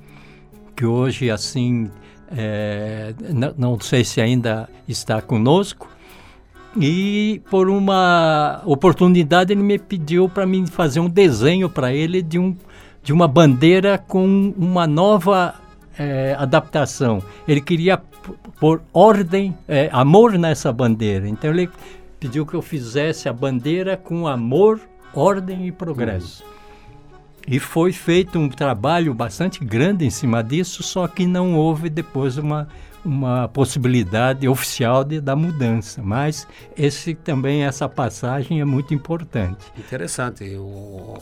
que 0.76 0.84
hoje, 0.84 1.30
assim, 1.30 1.90
é, 2.30 3.14
não, 3.32 3.54
não 3.56 3.80
sei 3.80 4.04
se 4.04 4.20
ainda 4.20 4.68
está 4.88 5.20
conosco, 5.20 5.88
e 6.80 7.42
por 7.50 7.68
uma 7.68 8.62
oportunidade 8.64 9.52
ele 9.52 9.62
me 9.62 9.78
pediu 9.78 10.28
para 10.28 10.46
mim 10.46 10.66
fazer 10.66 11.00
um 11.00 11.08
desenho 11.08 11.68
para 11.68 11.92
ele 11.92 12.22
de, 12.22 12.38
um, 12.38 12.56
de 13.02 13.12
uma 13.12 13.28
bandeira 13.28 13.98
com 13.98 14.54
uma 14.56 14.86
nova 14.86 15.54
é, 15.98 16.34
adaptação. 16.38 17.22
Ele 17.46 17.60
queria 17.60 18.00
pôr 18.58 18.82
ordem, 18.92 19.56
é, 19.66 19.88
amor 19.92 20.38
nessa 20.38 20.72
bandeira. 20.72 21.28
Então 21.28 21.50
ele 21.50 21.68
pediu 22.20 22.46
que 22.46 22.54
eu 22.54 22.62
fizesse 22.62 23.28
a 23.28 23.32
bandeira 23.32 23.96
com 23.96 24.26
amor, 24.26 24.80
ordem 25.14 25.66
e 25.66 25.72
progresso. 25.72 26.44
Uhum. 26.44 26.52
E 27.46 27.58
foi 27.58 27.92
feito 27.92 28.38
um 28.38 28.48
trabalho 28.48 29.12
bastante 29.12 29.64
grande 29.64 30.04
em 30.04 30.10
cima 30.10 30.42
disso, 30.42 30.82
só 30.82 31.08
que 31.08 31.26
não 31.26 31.56
houve 31.56 31.90
depois 31.90 32.38
uma, 32.38 32.68
uma 33.04 33.48
possibilidade 33.48 34.46
oficial 34.46 35.02
de, 35.02 35.20
da 35.20 35.34
mudança. 35.34 36.00
Mas 36.02 36.46
esse 36.76 37.14
também 37.14 37.64
essa 37.64 37.88
passagem 37.88 38.60
é 38.60 38.64
muito 38.64 38.94
importante. 38.94 39.64
Interessante. 39.76 40.44
Eu, 40.44 41.18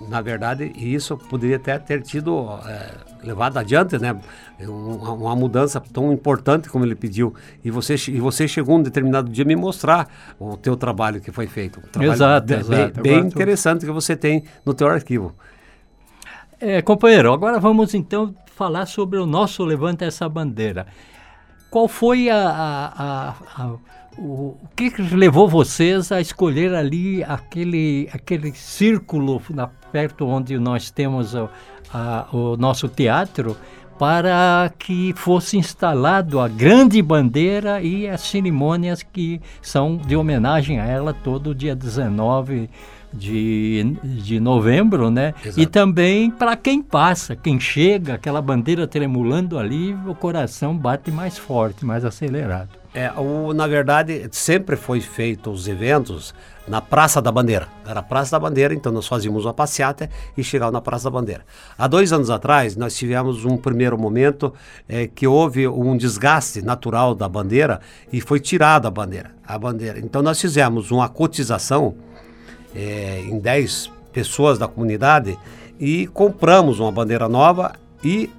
na 0.00 0.20
verdade, 0.20 0.72
isso 0.76 1.16
poderia 1.16 1.56
até 1.56 1.78
ter 1.78 2.02
tido 2.02 2.48
é, 2.66 2.90
levado 3.24 3.58
adiante, 3.58 3.98
né? 3.98 4.18
Uma, 4.60 5.12
uma, 5.12 5.36
mudança 5.36 5.80
tão 5.80 6.12
importante 6.12 6.68
como 6.68 6.84
ele 6.84 6.94
pediu. 6.94 7.34
E 7.64 7.70
você, 7.70 7.94
e 8.08 8.20
você 8.20 8.46
chegou 8.46 8.76
um 8.76 8.82
determinado 8.82 9.28
dia 9.28 9.44
me 9.44 9.56
mostrar 9.56 10.08
o 10.38 10.56
teu 10.56 10.76
trabalho 10.76 11.20
que 11.20 11.32
foi 11.32 11.46
feito. 11.46 11.80
Um 11.80 11.88
trabalho 11.90 12.12
exato, 12.12 12.46
de, 12.46 12.54
exato. 12.54 13.00
Bem, 13.00 13.20
bem 13.20 13.26
interessante 13.26 13.84
que 13.84 13.92
você 13.92 14.16
tem 14.16 14.44
no 14.64 14.72
teu 14.72 14.88
arquivo. 14.88 15.34
É, 16.60 16.82
companheiro, 16.82 17.32
agora 17.32 17.60
vamos 17.60 17.94
então 17.94 18.34
falar 18.54 18.86
sobre 18.86 19.18
o 19.18 19.26
nosso 19.26 19.64
Levanta 19.64 20.04
essa 20.04 20.28
Bandeira. 20.28 20.86
Qual 21.70 21.86
foi 21.86 22.28
a, 22.30 22.38
a, 22.38 23.28
a, 23.56 23.66
o, 24.18 24.56
o 24.62 24.68
que 24.74 24.90
levou 25.00 25.48
vocês 25.48 26.10
a 26.10 26.20
escolher 26.20 26.74
ali 26.74 27.22
aquele, 27.22 28.08
aquele 28.12 28.52
círculo 28.52 29.40
na, 29.50 29.70
perto 29.92 30.26
onde 30.26 30.58
nós 30.58 30.90
temos 30.90 31.34
o, 31.34 31.48
o 32.32 32.56
nosso 32.56 32.88
teatro 32.88 33.56
para 33.98 34.72
que 34.78 35.12
fosse 35.16 35.58
instalado 35.58 36.38
a 36.38 36.46
grande 36.46 37.02
bandeira 37.02 37.82
e 37.82 38.08
as 38.08 38.20
cerimônias 38.20 39.02
que 39.02 39.40
são 39.60 39.96
de 39.96 40.14
homenagem 40.14 40.78
a 40.78 40.86
ela 40.86 41.12
todo 41.12 41.54
dia 41.54 41.74
19 41.74 42.70
de, 43.12 43.96
de 44.04 44.38
novembro, 44.38 45.10
né? 45.10 45.34
Exato. 45.42 45.60
E 45.60 45.66
também 45.66 46.30
para 46.30 46.56
quem 46.56 46.80
passa, 46.80 47.34
quem 47.34 47.58
chega, 47.58 48.14
aquela 48.14 48.40
bandeira 48.40 48.86
tremulando 48.86 49.58
ali, 49.58 49.94
o 50.06 50.14
coração 50.14 50.76
bate 50.76 51.10
mais 51.10 51.36
forte, 51.36 51.84
mais 51.84 52.04
acelerado. 52.04 52.77
É, 52.94 53.12
o, 53.12 53.52
na 53.52 53.66
verdade, 53.66 54.28
sempre 54.32 54.74
foi 54.74 55.00
feito 55.00 55.50
os 55.50 55.68
eventos 55.68 56.34
na 56.66 56.80
Praça 56.80 57.20
da 57.20 57.30
Bandeira. 57.30 57.68
Era 57.86 58.00
a 58.00 58.02
Praça 58.02 58.32
da 58.32 58.40
Bandeira, 58.40 58.74
então 58.74 58.90
nós 58.90 59.06
fazíamos 59.06 59.44
uma 59.44 59.54
passeata 59.54 60.08
e 60.36 60.42
chegava 60.42 60.72
na 60.72 60.80
Praça 60.80 61.04
da 61.04 61.10
Bandeira. 61.10 61.44
Há 61.76 61.86
dois 61.86 62.12
anos 62.12 62.30
atrás, 62.30 62.76
nós 62.76 62.96
tivemos 62.96 63.44
um 63.44 63.56
primeiro 63.56 63.98
momento 63.98 64.52
é, 64.88 65.06
que 65.06 65.26
houve 65.26 65.68
um 65.68 65.96
desgaste 65.96 66.62
natural 66.62 67.14
da 67.14 67.28
bandeira 67.28 67.80
e 68.12 68.20
foi 68.20 68.40
tirada 68.40 68.88
a 68.88 68.90
bandeira. 68.90 69.32
A 69.46 69.58
bandeira. 69.58 69.98
Então 69.98 70.22
nós 70.22 70.40
fizemos 70.40 70.90
uma 70.90 71.08
cotização 71.08 71.94
é, 72.74 73.20
em 73.20 73.38
10 73.38 73.90
pessoas 74.12 74.58
da 74.58 74.66
comunidade 74.66 75.38
e 75.78 76.06
compramos 76.08 76.80
uma 76.80 76.90
bandeira 76.90 77.28
nova 77.28 77.72
e 78.02 78.30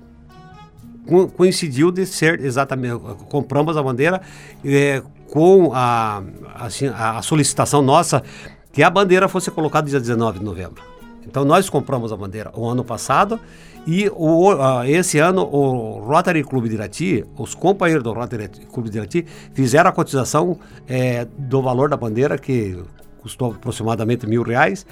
coincidiu 1.29 1.91
de 1.91 2.05
ser 2.05 2.39
exatamente 2.43 2.97
compramos 3.29 3.75
a 3.77 3.83
bandeira 3.83 4.21
é, 4.63 5.01
com 5.31 5.71
a, 5.73 6.23
assim, 6.55 6.87
a 6.87 7.21
solicitação 7.21 7.81
nossa 7.81 8.23
que 8.71 8.83
a 8.83 8.89
bandeira 8.89 9.27
fosse 9.27 9.49
colocada 9.51 9.89
dia 9.89 9.99
19 9.99 10.39
de 10.39 10.45
novembro. 10.45 10.83
Então 11.25 11.45
nós 11.45 11.69
compramos 11.69 12.11
a 12.11 12.17
bandeira 12.17 12.51
o 12.55 12.67
ano 12.67 12.83
passado 12.83 13.39
e 13.85 14.09
o, 14.09 14.53
uh, 14.53 14.83
esse 14.85 15.19
ano 15.19 15.41
o 15.41 15.99
Rotary 15.99 16.43
Clube 16.43 16.69
de 16.69 16.75
Irati, 16.75 17.25
os 17.37 17.55
companheiros 17.55 18.03
do 18.03 18.11
Rotary 18.11 18.49
Clube 18.71 18.89
de 18.89 18.97
Irati 18.97 19.25
fizeram 19.53 19.89
a 19.89 19.93
cotização 19.93 20.59
é, 20.87 21.25
do 21.37 21.61
valor 21.61 21.89
da 21.89 21.97
bandeira 21.97 22.37
que 22.37 22.77
custou 23.21 23.51
aproximadamente 23.51 24.27
mil 24.27 24.43
reais. 24.43 24.85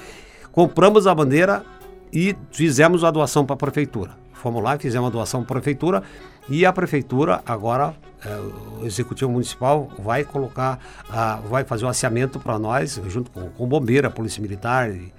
Compramos 0.52 1.08
a 1.08 1.14
bandeira 1.14 1.64
e 2.12 2.36
fizemos 2.52 3.04
a 3.04 3.12
doação 3.12 3.46
para 3.46 3.56
a 3.56 3.58
prefeitura. 3.58 4.12
Fomos 4.42 4.64
lá 4.64 4.76
e 4.76 4.80
fizemos 4.80 5.08
a 5.08 5.12
doação 5.12 5.44
para 5.44 5.58
a 5.58 5.62
prefeitura 5.62 6.04
e 6.50 6.66
a 6.66 6.72
prefeitura 6.72 7.42
agora, 7.46 7.94
é, 8.26 8.82
o 8.82 8.86
executivo 8.86 9.32
municipal 9.32 9.90
vai 10.00 10.24
colocar, 10.24 10.80
a, 11.10 11.36
vai 11.38 11.64
fazer 11.64 11.86
o 11.86 11.88
asseamento 11.88 12.40
para 12.40 12.58
nós, 12.58 13.02
junto 13.08 13.30
com, 13.32 13.50
com 13.50 13.64
o 13.66 14.06
a 14.06 14.10
polícia 14.10 14.42
militar 14.42 14.90
e 14.90 15.12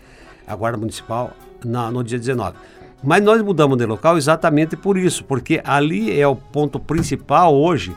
a 0.46 0.56
guarda 0.56 0.78
municipal, 0.78 1.32
na, 1.64 1.90
no 1.90 2.02
dia 2.02 2.18
19. 2.18 2.56
Mas 3.02 3.22
nós 3.22 3.42
mudamos 3.42 3.76
de 3.76 3.86
local 3.86 4.16
exatamente 4.16 4.76
por 4.76 4.96
isso, 4.96 5.24
porque 5.24 5.60
ali 5.64 6.18
é 6.18 6.26
o 6.26 6.34
ponto 6.34 6.80
principal 6.80 7.54
hoje 7.54 7.94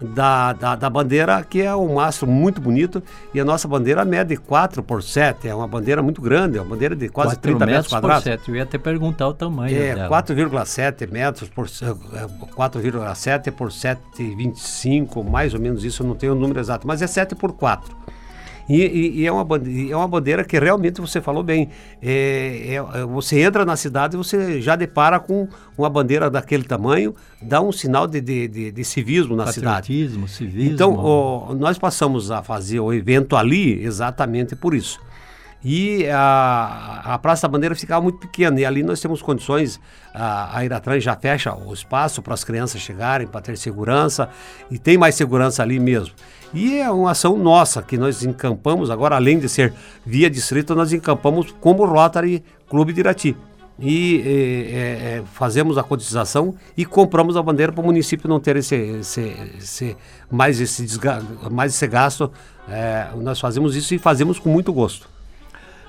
da, 0.00 0.52
da, 0.52 0.76
da, 0.76 0.90
bandeira, 0.90 1.42
que 1.42 1.62
é 1.62 1.74
um 1.74 1.94
mastro 1.94 2.26
muito 2.26 2.60
bonito, 2.60 3.02
e 3.32 3.40
a 3.40 3.44
nossa 3.44 3.66
bandeira 3.66 4.04
mede 4.04 4.36
4 4.36 4.82
por 4.82 5.02
7, 5.02 5.48
é 5.48 5.54
uma 5.54 5.66
bandeira 5.66 6.02
muito 6.02 6.20
grande, 6.20 6.58
é 6.58 6.60
uma 6.60 6.68
bandeira 6.68 6.94
de 6.94 7.08
quase 7.08 7.38
30 7.38 7.58
metros, 7.66 7.74
metros 7.74 7.92
quadrados. 7.92 8.24
Por 8.24 8.30
7. 8.30 8.48
Eu 8.48 8.56
ia 8.56 8.62
até 8.64 8.78
perguntar 8.78 9.28
o 9.28 9.34
tamanho 9.34 9.74
é, 9.74 9.94
4,7 10.08 11.10
metros 11.10 11.48
por 11.48 11.66
4,7 11.66 13.50
por 13.52 13.68
7,25, 13.68 15.24
mais 15.24 15.54
ou 15.54 15.60
menos 15.60 15.82
isso, 15.84 16.02
eu 16.02 16.06
não 16.06 16.14
tenho 16.14 16.32
o 16.32 16.36
número 16.36 16.60
exato, 16.60 16.86
mas 16.86 17.00
é 17.00 17.06
7 17.06 17.34
por 17.34 17.52
4. 17.52 18.05
E, 18.68 18.82
e, 18.82 19.20
e, 19.20 19.26
é, 19.26 19.32
uma 19.32 19.44
bandeira, 19.44 19.92
é 19.92 19.96
uma 19.96 20.08
bandeira 20.08 20.44
que 20.44 20.58
realmente 20.58 21.00
você 21.00 21.20
falou 21.20 21.42
bem. 21.42 21.68
É, 22.02 22.68
é, 22.68 22.74
é, 22.74 23.04
você 23.04 23.40
entra 23.40 23.64
na 23.64 23.76
cidade 23.76 24.14
e 24.14 24.18
você 24.18 24.60
já 24.60 24.76
depara 24.76 25.20
com 25.20 25.48
uma 25.78 25.88
bandeira 25.88 26.28
daquele 26.28 26.64
tamanho, 26.64 27.14
dá 27.40 27.60
um 27.60 27.70
sinal 27.70 28.06
de, 28.06 28.20
de, 28.20 28.48
de, 28.48 28.72
de 28.72 28.84
civismo 28.84 29.36
na 29.36 29.44
cidade. 29.52 29.86
civismo. 30.26 30.72
Então, 30.72 31.56
nós 31.58 31.78
passamos 31.78 32.30
a 32.30 32.42
fazer 32.42 32.80
o 32.80 32.92
evento 32.92 33.36
ali 33.36 33.82
exatamente 33.84 34.56
por 34.56 34.74
isso. 34.74 35.00
E 35.64 36.06
a, 36.08 37.02
a 37.04 37.18
Praça 37.18 37.48
da 37.48 37.52
Bandeira 37.52 37.74
ficava 37.74 38.00
muito 38.00 38.18
pequena, 38.18 38.60
e 38.60 38.64
ali 38.64 38.82
nós 38.82 39.00
temos 39.00 39.20
condições, 39.20 39.80
a, 40.14 40.58
a 40.58 40.64
Iratran 40.64 41.00
já 41.00 41.16
fecha 41.16 41.54
o 41.54 41.72
espaço 41.72 42.22
para 42.22 42.34
as 42.34 42.44
crianças 42.44 42.80
chegarem, 42.80 43.26
para 43.26 43.40
ter 43.40 43.56
segurança, 43.56 44.28
e 44.70 44.78
tem 44.78 44.96
mais 44.96 45.14
segurança 45.14 45.62
ali 45.62 45.80
mesmo. 45.80 46.14
E 46.54 46.78
é 46.78 46.90
uma 46.90 47.10
ação 47.10 47.36
nossa 47.36 47.82
que 47.82 47.98
nós 47.98 48.22
encampamos, 48.22 48.90
agora 48.90 49.16
além 49.16 49.38
de 49.38 49.48
ser 49.48 49.74
via 50.04 50.30
distrito, 50.30 50.74
nós 50.74 50.92
encampamos 50.92 51.54
como 51.60 51.84
Rotary 51.84 52.44
Clube 52.68 52.92
de 52.92 53.00
Irati. 53.00 53.36
E 53.78 54.22
é, 54.24 55.18
é, 55.18 55.22
fazemos 55.34 55.76
a 55.76 55.82
cotização 55.82 56.54
e 56.76 56.86
compramos 56.86 57.36
a 57.36 57.42
bandeira 57.42 57.72
para 57.72 57.82
o 57.82 57.84
município 57.84 58.26
não 58.26 58.40
ter 58.40 58.56
esse, 58.56 58.74
esse, 58.74 59.36
esse 59.58 59.96
mais, 60.30 60.60
esse 60.60 60.82
desga, 60.82 61.22
mais 61.50 61.74
esse 61.74 61.86
gasto. 61.86 62.30
É, 62.68 63.08
nós 63.16 63.38
fazemos 63.38 63.76
isso 63.76 63.94
e 63.94 63.98
fazemos 63.98 64.38
com 64.38 64.48
muito 64.48 64.72
gosto. 64.72 65.15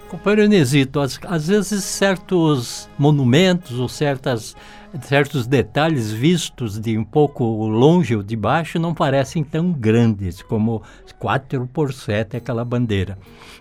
Companheiro 0.10 0.46
Inesito, 0.46 1.00
às, 1.00 1.20
às 1.26 1.48
vezes 1.48 1.84
certos 1.84 2.90
monumentos 2.98 3.78
ou 3.80 3.90
certas 3.90 4.56
certos 5.02 5.46
detalhes 5.46 6.12
vistos 6.12 6.80
de 6.80 6.98
um 6.98 7.04
pouco 7.04 7.44
longe 7.68 8.16
ou 8.16 8.24
de 8.24 8.36
baixo 8.36 8.80
não 8.80 8.94
parecem 8.94 9.44
tão 9.44 9.72
grandes 9.72 10.42
como 10.42 10.82
4 11.20 11.68
por 11.72 11.94
7 11.94 12.38
aquela 12.38 12.64
bandeira. 12.64 13.18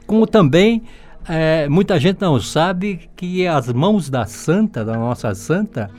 Como 0.06 0.26
também 0.26 0.84
é, 1.28 1.68
muita 1.68 1.98
gente 1.98 2.20
não 2.20 2.40
sabe 2.40 3.10
que 3.16 3.46
as 3.46 3.72
mãos 3.72 4.08
da 4.08 4.24
santa, 4.26 4.84
da 4.84 4.96
nossa 4.96 5.34
santa, 5.34 5.90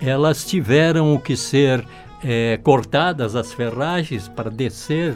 elas 0.00 0.44
tiveram 0.44 1.16
que 1.18 1.36
ser 1.36 1.86
é, 2.24 2.58
cortadas 2.62 3.36
as 3.36 3.52
ferragens 3.52 4.28
para 4.28 4.50
descer 4.50 5.14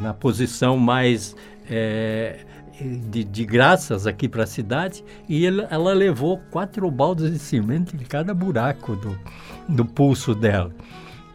na 0.00 0.12
posição 0.12 0.76
mais 0.76 1.36
é, 1.70 2.40
de, 2.80 3.24
de, 3.24 3.44
graças 3.44 4.06
aqui 4.06 4.28
para 4.28 4.44
a 4.44 4.46
cidade 4.46 5.04
e 5.28 5.44
ele, 5.44 5.66
ela 5.70 5.92
levou 5.92 6.38
quatro 6.50 6.90
baldas 6.90 7.32
de 7.32 7.38
cimento 7.38 7.94
em 7.94 8.04
cada 8.04 8.32
buraco 8.32 8.96
do, 8.96 9.18
do 9.68 9.84
pulso 9.84 10.34
dela. 10.34 10.72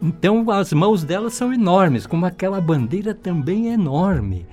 Então 0.02 0.50
as 0.50 0.72
mãos 0.72 1.04
dela 1.04 1.30
são 1.30 1.52
enormes, 1.52 2.06
como 2.06 2.26
aquela 2.26 2.60
bandeira 2.60 3.14
também 3.14 3.70
é 3.70 3.74
enorme. 3.74 4.46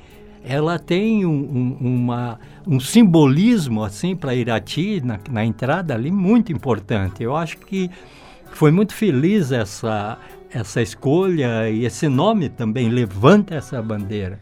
Ela 0.43 0.79
tem 0.79 1.25
um, 1.25 1.29
um, 1.31 1.77
uma, 1.81 2.39
um 2.65 2.79
simbolismo 2.79 3.83
assim 3.83 4.15
para 4.15 4.33
Irati 4.33 5.01
na, 5.01 5.19
na 5.29 5.45
entrada 5.45 5.93
ali 5.93 6.09
muito 6.09 6.51
importante. 6.51 7.21
Eu 7.21 7.35
acho 7.35 7.57
que 7.59 7.89
foi 8.51 8.71
muito 8.71 8.93
feliz 8.93 9.51
essa 9.51 10.17
essa 10.53 10.81
escolha 10.81 11.69
e 11.69 11.85
esse 11.85 12.07
nome 12.07 12.50
também 12.50 12.89
levanta 12.89 13.55
essa 13.55 13.81
bandeira. 13.81 14.39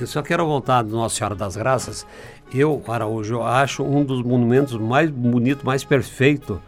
Eu 0.00 0.06
só 0.06 0.22
quero 0.22 0.44
voltar 0.46 0.82
do 0.82 0.90
Nossa 0.90 1.16
Senhora 1.16 1.34
das 1.34 1.56
Graças. 1.56 2.06
Eu, 2.52 2.82
Araújo, 2.88 3.42
acho 3.42 3.82
um 3.82 4.04
dos 4.04 4.22
monumentos 4.22 4.76
mais 4.76 5.10
bonitos, 5.10 5.64
mais 5.64 5.84
perfeito, 5.84 6.60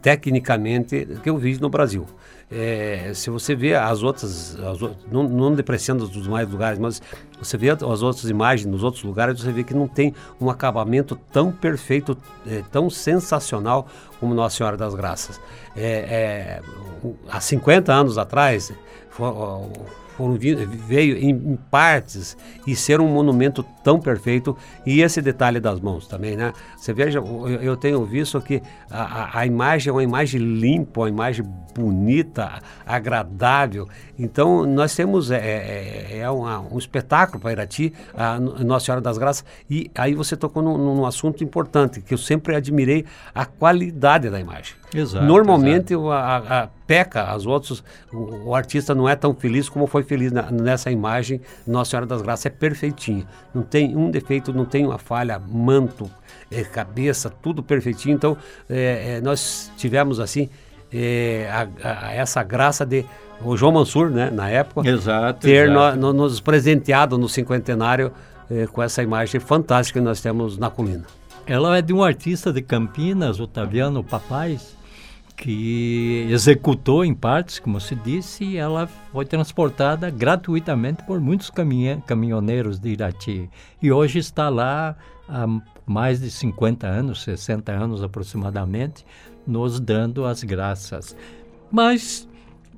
tecnicamente, 0.00 1.06
que 1.22 1.30
eu 1.30 1.36
vi 1.38 1.58
no 1.60 1.68
Brasil. 1.68 2.06
É, 2.50 3.12
se 3.14 3.30
você 3.30 3.54
vê 3.54 3.74
as 3.74 4.02
outras, 4.02 4.58
as, 4.60 4.78
não, 5.10 5.22
não 5.22 5.54
depreciando 5.54 6.04
os 6.04 6.10
demais 6.10 6.46
lugares, 6.50 6.78
mas 6.78 7.00
você 7.40 7.56
vê 7.56 7.70
as 7.70 8.02
outras 8.02 8.28
imagens 8.28 8.66
nos 8.66 8.82
outros 8.82 9.02
lugares, 9.04 9.40
você 9.40 9.50
vê 9.50 9.64
que 9.64 9.72
não 9.72 9.88
tem 9.88 10.14
um 10.38 10.50
acabamento 10.50 11.16
tão 11.32 11.50
perfeito, 11.50 12.16
é, 12.46 12.62
tão 12.70 12.90
sensacional 12.90 13.86
como 14.20 14.34
Nossa 14.34 14.56
Senhora 14.56 14.76
das 14.76 14.94
Graças. 14.94 15.40
É, 15.74 16.60
é 16.60 16.62
há 17.30 17.40
50 17.40 17.90
anos 17.90 18.18
atrás, 18.18 18.70
foi, 19.08 19.28
foram, 20.16 20.38
veio 20.38 21.16
em, 21.16 21.30
em, 21.30 21.58
partes 21.70 22.36
e 22.66 22.76
ser 22.76 23.00
um 23.00 23.08
monumento 23.08 23.64
tão 23.82 23.98
perfeito 24.00 24.56
e 24.86 25.00
esse 25.00 25.20
detalhe 25.20 25.60
das 25.60 25.80
mãos 25.80 26.06
também, 26.06 26.36
né? 26.36 26.52
Você 26.76 26.92
veja, 26.92 27.18
eu, 27.60 27.76
tenho 27.76 28.04
visto 28.04 28.40
que 28.40 28.62
a, 28.90 29.38
a, 29.38 29.46
imagem 29.46 29.90
é 29.90 29.92
uma 29.92 30.02
imagem 30.02 30.40
limpa, 30.40 31.00
uma 31.00 31.08
imagem 31.08 31.44
bonita, 31.74 32.60
agradável. 32.86 33.88
Então 34.18 34.64
nós 34.66 34.94
temos 34.94 35.30
é, 35.30 35.36
é, 35.36 36.08
é, 36.10 36.18
é 36.18 36.30
uma, 36.30 36.60
um 36.60 36.78
espetáculo 36.78 37.40
para 37.40 37.52
Irati, 37.52 37.92
a 38.14 38.38
Nossa 38.38 38.86
Senhora 38.86 39.00
das 39.00 39.18
Graças 39.18 39.44
e 39.68 39.90
aí 39.94 40.14
você 40.14 40.36
tocou 40.36 40.62
num, 40.62 40.76
num 40.76 41.06
assunto 41.06 41.42
importante 41.42 42.00
que 42.00 42.14
eu 42.14 42.18
sempre 42.18 42.54
admirei 42.54 43.04
a 43.34 43.44
qualidade 43.44 44.30
da 44.30 44.38
imagem. 44.38 44.74
Exato, 44.94 45.24
Normalmente 45.24 45.94
exato. 45.94 46.10
A, 46.10 46.36
a, 46.36 46.68
peca, 46.86 47.30
as 47.30 47.46
outros, 47.46 47.82
o, 48.12 48.48
o, 48.48 48.54
artista 48.54 48.94
não 48.94 49.08
é 49.08 49.16
tão 49.16 49.34
feliz 49.34 49.68
como 49.68 49.86
foi 49.86 50.02
feliz 50.02 50.30
na, 50.30 50.50
nessa 50.50 50.90
imagem. 50.90 51.40
Nossa 51.66 51.92
Senhora 51.92 52.06
das 52.06 52.20
Graças 52.20 52.46
é 52.46 52.50
perfeitinha, 52.50 53.26
não 53.54 53.62
tem 53.72 53.96
um 53.96 54.10
defeito, 54.10 54.52
não 54.52 54.66
tem 54.66 54.84
uma 54.84 54.98
falha, 54.98 55.38
manto, 55.38 56.10
é, 56.50 56.62
cabeça, 56.62 57.30
tudo 57.30 57.62
perfeitinho. 57.62 58.14
Então 58.14 58.36
é, 58.68 59.14
é, 59.16 59.20
nós 59.22 59.72
tivemos 59.78 60.20
assim 60.20 60.50
é, 60.92 61.48
a, 61.82 62.12
essa 62.12 62.42
graça 62.42 62.84
de 62.84 63.06
o 63.42 63.56
João 63.56 63.72
Mansur, 63.72 64.10
né, 64.10 64.30
na 64.30 64.48
época, 64.48 64.88
exato, 64.88 65.40
ter 65.40 65.68
exato. 65.68 65.96
No, 65.96 66.12
no, 66.12 66.24
nos 66.24 66.38
presenteado 66.38 67.16
no 67.16 67.28
cinquentenário 67.28 68.12
é, 68.50 68.66
com 68.66 68.82
essa 68.82 69.02
imagem 69.02 69.40
fantástica 69.40 69.98
que 69.98 70.04
nós 70.04 70.20
temos 70.20 70.58
na 70.58 70.68
colina. 70.68 71.04
Ela 71.46 71.78
é 71.78 71.82
de 71.82 71.92
um 71.92 72.04
artista 72.04 72.52
de 72.52 72.60
Campinas, 72.60 73.40
Otaviano 73.40 74.04
Papais, 74.04 74.76
que 75.36 76.26
executou 76.30 77.04
em 77.04 77.14
partes, 77.14 77.58
como 77.58 77.80
se 77.80 77.94
disse, 77.94 78.44
e 78.44 78.56
ela 78.56 78.86
foi 78.86 79.24
transportada 79.24 80.10
gratuitamente 80.10 81.02
por 81.04 81.20
muitos 81.20 81.50
caminhoneiros 82.06 82.78
de 82.78 82.90
Irati. 82.90 83.50
E 83.80 83.90
hoje 83.90 84.18
está 84.18 84.48
lá 84.48 84.96
há 85.28 85.46
mais 85.86 86.20
de 86.20 86.30
50 86.30 86.86
anos, 86.86 87.22
60 87.22 87.72
anos 87.72 88.02
aproximadamente, 88.02 89.04
nos 89.46 89.80
dando 89.80 90.24
as 90.24 90.42
graças. 90.42 91.16
Mas 91.70 92.28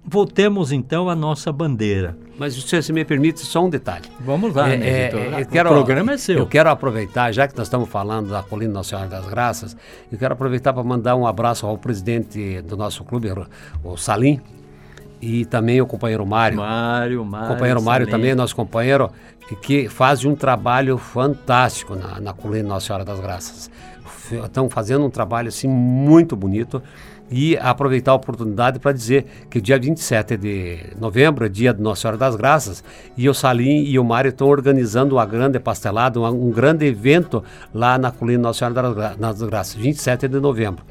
Voltemos 0.07 0.71
então 0.71 1.09
à 1.09 1.15
nossa 1.15 1.51
bandeira. 1.51 2.17
Mas 2.39 2.55
se 2.55 2.83
você 2.83 2.93
me 2.93 3.05
permite, 3.05 3.41
só 3.41 3.65
um 3.65 3.71
detalhe. 3.71 4.05
Vamos 4.21 4.55
lá, 4.55 4.69
é, 4.69 4.77
né, 4.77 4.87
é, 4.87 5.41
eu 5.41 5.47
quero, 5.47 5.71
o 5.71 5.73
programa 5.73 6.13
é 6.13 6.19
seu. 6.19 6.39
Eu 6.39 6.47
quero 6.47 6.69
aproveitar, 6.69 7.33
já 7.33 7.49
que 7.49 7.57
nós 7.57 7.69
estamos 7.69 7.89
falando 7.89 8.29
da 8.29 8.43
Colina 8.43 8.73
Nacional 8.73 9.09
das 9.09 9.27
Graças, 9.27 9.77
eu 10.13 10.19
quero 10.19 10.35
aproveitar 10.35 10.73
para 10.73 10.83
mandar 10.83 11.17
um 11.17 11.27
abraço 11.27 11.67
ao 11.67 11.79
presidente 11.79 12.61
do 12.63 12.77
nosso 12.77 13.03
clube, 13.05 13.33
o 13.83 13.97
Salim, 13.97 14.41
e 15.23 15.47
também 15.47 15.81
o 15.81 15.87
companheiro 15.87 16.27
Mário. 16.27 16.59
Mário, 16.59 17.25
Mário. 17.25 17.47
O 17.47 17.53
companheiro 17.55 17.83
Mário 17.83 18.07
também, 18.07 18.35
nosso 18.35 18.55
companheiro, 18.55 19.11
que 19.63 19.89
faz 19.89 20.25
um 20.25 20.35
trabalho 20.35 20.99
fantástico 20.99 21.95
na, 21.95 22.21
na 22.21 22.33
Colina 22.35 22.69
Nossa 22.69 22.87
Senhora 22.87 23.05
das 23.05 23.21
Graças. 23.21 23.71
Estão 24.31 24.69
fazendo 24.69 25.05
um 25.05 25.11
trabalho 25.11 25.49
assim 25.49 25.69
muito 25.69 26.35
bonito 26.37 26.83
e 27.31 27.57
aproveitar 27.57 28.13
a 28.13 28.15
oportunidade 28.15 28.79
para 28.79 28.93
dizer 28.93 29.27
que 29.51 29.61
dia 29.61 29.79
27 29.79 30.37
de 30.37 30.79
novembro 30.99 31.47
é 31.47 31.49
dia 31.49 31.73
de 31.73 31.81
Nossa 31.81 32.03
Senhora 32.03 32.19
das 32.19 32.37
Graças 32.37 32.85
e 33.17 33.29
o 33.29 33.35
Salim 33.35 33.85
e 33.85 33.99
o 33.99 34.05
Mário 34.05 34.29
estão 34.29 34.47
organizando 34.49 35.17
uma 35.17 35.27
grande 35.27 35.59
pastelada, 35.59 36.21
um, 36.21 36.49
um 36.49 36.51
grande 36.51 36.85
evento 36.87 37.43
lá 37.73 37.97
na 37.99 38.11
Colina 38.11 38.43
Nossa 38.43 38.71
Senhora 38.71 39.17
das 39.17 39.43
Graças, 39.43 39.75
27 39.75 40.29
de 40.29 40.39
novembro. 40.39 40.85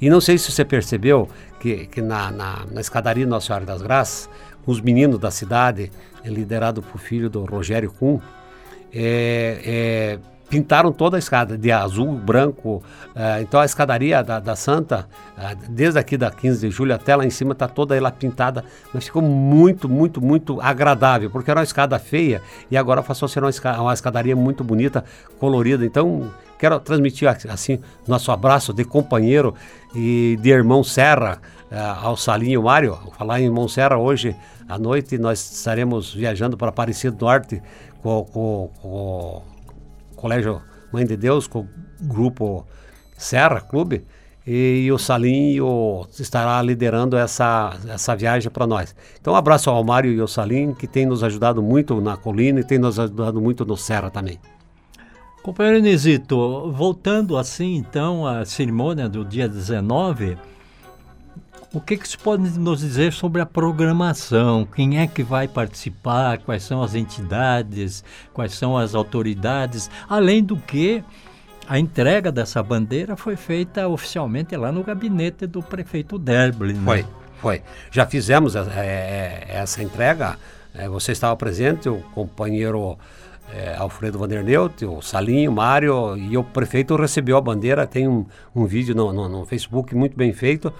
E 0.00 0.08
não 0.08 0.20
sei 0.20 0.38
se 0.38 0.50
você 0.50 0.64
percebeu 0.64 1.28
que, 1.60 1.86
que 1.86 2.00
na, 2.02 2.30
na, 2.30 2.66
na 2.70 2.80
escadaria 2.80 3.26
Nossa 3.26 3.46
Senhora 3.48 3.64
das 3.64 3.82
Graças, 3.82 4.28
os 4.66 4.80
meninos 4.80 5.18
da 5.18 5.30
cidade, 5.30 5.90
liderado 6.24 6.82
por 6.82 6.98
filho 6.98 7.28
do 7.28 7.44
Rogério 7.44 7.90
Kuhn, 7.90 8.18
é, 8.92 9.60
é, 9.64 10.18
pintaram 10.54 10.92
toda 10.92 11.16
a 11.16 11.18
escada 11.18 11.58
de 11.58 11.72
azul, 11.72 12.12
branco. 12.12 12.80
Uh, 13.08 13.42
então 13.42 13.58
a 13.58 13.64
escadaria 13.64 14.22
da, 14.22 14.38
da 14.38 14.54
Santa, 14.54 15.08
uh, 15.36 15.68
desde 15.68 15.98
aqui 15.98 16.16
da 16.16 16.30
15 16.30 16.68
de 16.68 16.72
julho 16.72 16.94
até 16.94 17.16
lá 17.16 17.26
em 17.26 17.30
cima, 17.30 17.54
está 17.54 17.66
toda 17.66 17.96
ela 17.96 18.08
pintada, 18.12 18.64
mas 18.92 19.06
ficou 19.06 19.20
muito, 19.20 19.88
muito, 19.88 20.20
muito 20.20 20.60
agradável, 20.60 21.28
porque 21.28 21.50
era 21.50 21.58
uma 21.58 21.64
escada 21.64 21.98
feia 21.98 22.40
e 22.70 22.76
agora 22.76 23.02
passou 23.02 23.26
a 23.26 23.28
ser 23.28 23.42
uma, 23.42 23.50
escada, 23.50 23.82
uma 23.82 23.92
escadaria 23.92 24.36
muito 24.36 24.62
bonita, 24.62 25.04
colorida. 25.40 25.84
Então 25.84 26.30
quero 26.56 26.78
transmitir 26.78 27.28
assim 27.50 27.80
nosso 28.06 28.30
abraço 28.30 28.72
de 28.72 28.84
companheiro 28.84 29.56
e 29.92 30.38
de 30.40 30.50
irmão 30.50 30.84
Serra 30.84 31.40
uh, 31.68 32.06
ao 32.06 32.16
Salinho 32.16 32.62
Mário. 32.62 32.96
Falar 33.18 33.40
em 33.40 33.46
irmão 33.46 33.66
Serra 33.66 33.98
hoje 33.98 34.36
à 34.68 34.78
noite 34.78 35.18
nós 35.18 35.56
estaremos 35.56 36.14
viajando 36.14 36.56
para 36.56 36.68
Aparecido 36.68 37.16
Norte 37.20 37.60
com, 38.00 38.24
com, 38.24 38.70
com 38.80 39.53
Colégio 40.24 40.62
Mãe 40.90 41.04
de 41.04 41.18
Deus, 41.18 41.46
com 41.46 41.58
o 41.60 41.68
grupo 42.00 42.66
Serra 43.14 43.60
Clube, 43.60 44.06
e, 44.46 44.90
o 44.90 44.96
Salim 44.96 45.58
estará 46.18 46.62
liderando 46.62 47.14
essa, 47.14 47.76
essa 47.86 48.16
viagem 48.16 48.50
para 48.50 48.66
nós. 48.66 48.96
Então, 49.20 49.34
um 49.34 49.36
abraço 49.36 49.68
ao 49.68 49.84
Mário 49.84 50.10
e 50.10 50.18
ao 50.18 50.26
Salim, 50.26 50.72
que 50.72 50.86
tem 50.86 51.04
nos 51.04 51.22
ajudado 51.22 51.62
muito 51.62 52.00
na 52.00 52.16
colina 52.16 52.60
e 52.60 52.64
tem 52.64 52.78
nos 52.78 52.98
ajudado 52.98 53.38
muito 53.38 53.66
no 53.66 53.76
Serra 53.76 54.08
também. 54.08 54.38
Companheiro 55.42 55.80
Inesito, 55.80 56.72
voltando 56.72 57.36
assim 57.36 57.74
então 57.74 58.26
à 58.26 58.46
cerimônia 58.46 59.10
do 59.10 59.26
dia 59.26 59.46
19, 59.46 60.38
o 61.74 61.80
que, 61.80 61.96
que 61.96 62.08
se 62.08 62.16
pode 62.16 62.56
nos 62.56 62.78
dizer 62.78 63.12
sobre 63.12 63.42
a 63.42 63.46
programação? 63.46 64.64
Quem 64.64 65.00
é 65.00 65.08
que 65.08 65.24
vai 65.24 65.48
participar? 65.48 66.38
Quais 66.38 66.62
são 66.62 66.80
as 66.80 66.94
entidades? 66.94 68.04
Quais 68.32 68.54
são 68.54 68.78
as 68.78 68.94
autoridades? 68.94 69.90
Além 70.08 70.42
do 70.42 70.56
que, 70.56 71.02
a 71.68 71.76
entrega 71.76 72.30
dessa 72.30 72.62
bandeira 72.62 73.16
foi 73.16 73.34
feita 73.34 73.88
oficialmente 73.88 74.56
lá 74.56 74.70
no 74.70 74.84
gabinete 74.84 75.48
do 75.48 75.62
prefeito 75.62 76.16
Derblin. 76.16 76.74
Né? 76.74 76.84
Foi, 76.84 77.06
foi. 77.40 77.62
Já 77.90 78.06
fizemos 78.06 78.54
é, 78.54 79.44
essa 79.48 79.82
entrega. 79.82 80.38
É, 80.72 80.88
você 80.88 81.10
estava 81.10 81.34
presente, 81.36 81.88
o 81.88 81.98
companheiro 82.14 82.96
é, 83.52 83.74
Alfredo 83.76 84.18
Vanderneut, 84.18 84.84
o 84.84 85.02
Salinho, 85.02 85.50
Mário 85.50 86.16
e 86.16 86.36
o 86.38 86.44
prefeito 86.44 86.94
recebeu 86.94 87.36
a 87.36 87.40
bandeira. 87.40 87.84
Tem 87.84 88.06
um, 88.06 88.26
um 88.54 88.64
vídeo 88.64 88.94
no, 88.94 89.12
no, 89.12 89.28
no 89.28 89.44
Facebook 89.44 89.92
muito 89.92 90.16
bem 90.16 90.32
feito 90.32 90.72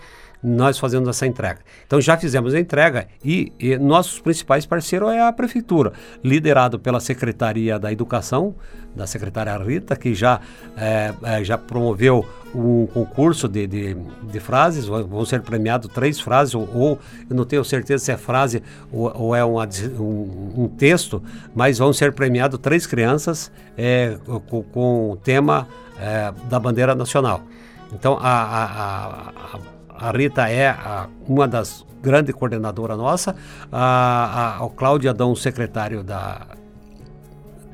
nós 0.44 0.78
fazemos 0.78 1.08
essa 1.08 1.26
entrega. 1.26 1.60
Então 1.86 1.98
já 1.98 2.18
fizemos 2.18 2.52
a 2.52 2.60
entrega 2.60 3.08
e, 3.24 3.50
e 3.58 3.78
nossos 3.78 4.20
principais 4.20 4.66
parceiros 4.66 5.10
é 5.10 5.20
a 5.26 5.32
prefeitura, 5.32 5.94
liderado 6.22 6.78
pela 6.78 7.00
Secretaria 7.00 7.78
da 7.78 7.90
Educação, 7.90 8.54
da 8.94 9.06
secretária 9.06 9.56
Rita, 9.56 9.96
que 9.96 10.14
já, 10.14 10.40
é, 10.76 11.14
é, 11.22 11.42
já 11.42 11.56
promoveu 11.56 12.24
um 12.54 12.86
concurso 12.86 13.48
de, 13.48 13.66
de, 13.66 13.96
de, 14.30 14.38
frases, 14.38 14.86
vão 14.86 15.24
ser 15.24 15.40
premiados 15.42 15.92
três 15.92 16.20
frases, 16.20 16.54
ou, 16.54 16.68
ou, 16.72 16.98
eu 17.28 17.34
não 17.34 17.44
tenho 17.44 17.64
certeza 17.64 18.04
se 18.04 18.12
é 18.12 18.16
frase 18.16 18.62
ou, 18.92 19.12
ou 19.16 19.34
é 19.34 19.44
uma, 19.44 19.66
um, 19.98 20.64
um, 20.64 20.68
texto, 20.68 21.20
mas 21.52 21.78
vão 21.78 21.92
ser 21.92 22.12
premiados 22.12 22.60
três 22.60 22.86
crianças 22.86 23.50
é, 23.76 24.16
com, 24.48 24.62
com, 24.62 25.10
o 25.10 25.16
tema 25.16 25.66
é, 25.98 26.32
da 26.48 26.60
bandeira 26.60 26.94
nacional. 26.94 27.42
Então 27.92 28.16
a, 28.20 28.42
a, 28.42 29.30
a, 29.56 29.73
Rita 30.12 30.48
é 30.48 30.68
a, 30.68 31.08
uma 31.26 31.46
das 31.46 31.84
grandes 32.02 32.34
coordenadoras 32.34 32.98
nossa, 32.98 33.34
a, 33.72 34.58
a, 34.60 34.64
a 34.64 34.68
Cláudia 34.70 35.10
Adão, 35.10 35.34
secretário 35.34 36.02
da 36.02 36.46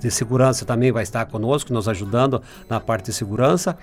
de 0.00 0.10
segurança 0.10 0.64
também 0.64 0.90
vai 0.90 1.02
estar 1.02 1.26
conosco, 1.26 1.72
nos 1.72 1.86
ajudando 1.86 2.42
na 2.68 2.80
parte 2.80 3.06
de 3.06 3.12
segurança. 3.12 3.76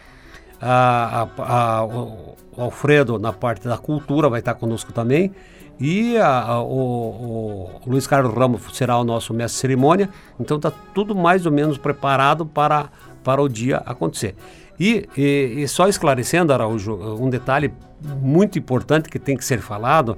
A, 0.60 1.28
a, 1.38 1.78
a, 1.78 1.86
o 1.86 2.36
Alfredo 2.58 3.20
na 3.20 3.32
parte 3.32 3.68
da 3.68 3.78
cultura 3.78 4.28
vai 4.28 4.40
estar 4.40 4.56
conosco 4.56 4.92
também. 4.92 5.32
E 5.80 6.18
a, 6.18 6.60
o, 6.60 6.66
o, 6.66 7.82
Luiz 7.86 8.08
Carlos 8.08 8.34
Ramos 8.34 8.62
será 8.74 8.98
o 8.98 9.04
nosso 9.04 9.32
mestre 9.32 9.62
cerimônia. 9.62 10.10
Então 10.40 10.58
está 10.58 10.72
tudo 10.72 11.14
mais 11.14 11.46
ou 11.46 11.52
menos 11.52 11.78
preparado 11.78 12.48
para, 12.48 12.90
para 13.24 13.40
o 13.40 13.48
dia 13.48 13.78
acontecer. 13.86 14.36
E, 14.80 15.08
e, 15.18 15.56
e, 15.58 15.68
só 15.68 15.88
esclarecendo, 15.88 16.54
Araújo, 16.54 16.94
um 17.20 17.30
detalhe 17.30 17.74
muito 18.22 18.60
importante 18.60 19.10
que 19.10 19.18
tem 19.18 19.36
que 19.36 19.44
ser 19.44 19.60
falado, 19.60 20.18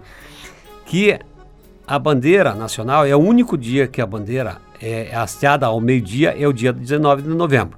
que 0.85 1.17
a 1.87 1.97
bandeira 1.97 2.53
nacional 2.53 3.05
é 3.05 3.15
o 3.15 3.19
único 3.19 3.57
dia 3.57 3.87
que 3.87 4.01
a 4.01 4.05
bandeira 4.05 4.57
é 4.81 5.15
hasteada 5.15 5.65
ao 5.65 5.79
meio-dia, 5.79 6.35
é 6.37 6.47
o 6.47 6.53
dia 6.53 6.73
19 6.73 7.21
de 7.23 7.29
novembro. 7.29 7.77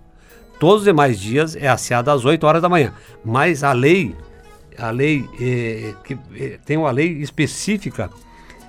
Todos 0.59 0.81
os 0.81 0.83
demais 0.83 1.19
dias 1.19 1.55
é 1.55 1.67
hasteada 1.67 2.13
às 2.13 2.23
8 2.23 2.45
horas 2.45 2.61
da 2.61 2.69
manhã. 2.69 2.93
Mas 3.23 3.63
a 3.63 3.73
lei, 3.73 4.15
a 4.77 4.91
lei 4.91 5.25
é, 5.39 5.93
que, 6.03 6.17
é, 6.35 6.59
tem 6.63 6.77
uma 6.77 6.91
lei 6.91 7.13
específica 7.13 8.09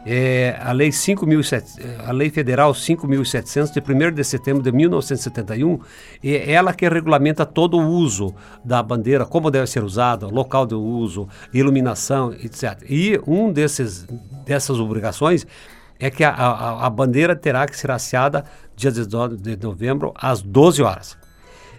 é 0.05 0.59
a 0.61 0.73
lei 0.73 0.88
5.700, 0.88 2.07
a 2.07 2.12
lei 2.12 2.31
federal 2.31 2.73
5.700 2.73 3.73
de 3.73 3.81
1 3.81 4.15
de 4.15 4.25
setembro 4.25 4.62
de 4.62 4.73
1971, 4.73 5.79
é 6.23 6.53
ela 6.53 6.73
que 6.73 6.88
regulamenta 6.88 7.47
todo 7.47 7.79
o 7.79 7.87
uso 7.87 8.35
da 8.65 8.83
bandeira, 8.83 9.25
como 9.25 9.51
deve 9.51 9.67
ser 9.67 9.85
usada, 9.85 10.27
local 10.27 10.67
de 10.67 10.75
uso, 10.75 11.29
iluminação, 11.55 12.33
etc. 12.33 12.85
E 12.88 13.21
um 13.27 13.53
desses 13.53 14.07
dessas 14.45 14.81
obrigações 14.81 15.47
é 16.01 16.11
que 16.11 16.25
a, 16.25 16.31
a, 16.31 16.87
a 16.87 16.91
bandeira 16.91 17.37
terá 17.37 17.67
que 17.67 17.77
ser 17.77 17.91
hasteada 17.91 18.45
dia 18.75 18.91
19 18.91 19.37
de 19.37 19.57
novembro 19.57 20.12
às 20.17 20.43
12 20.43 20.83
horas. 20.83 21.17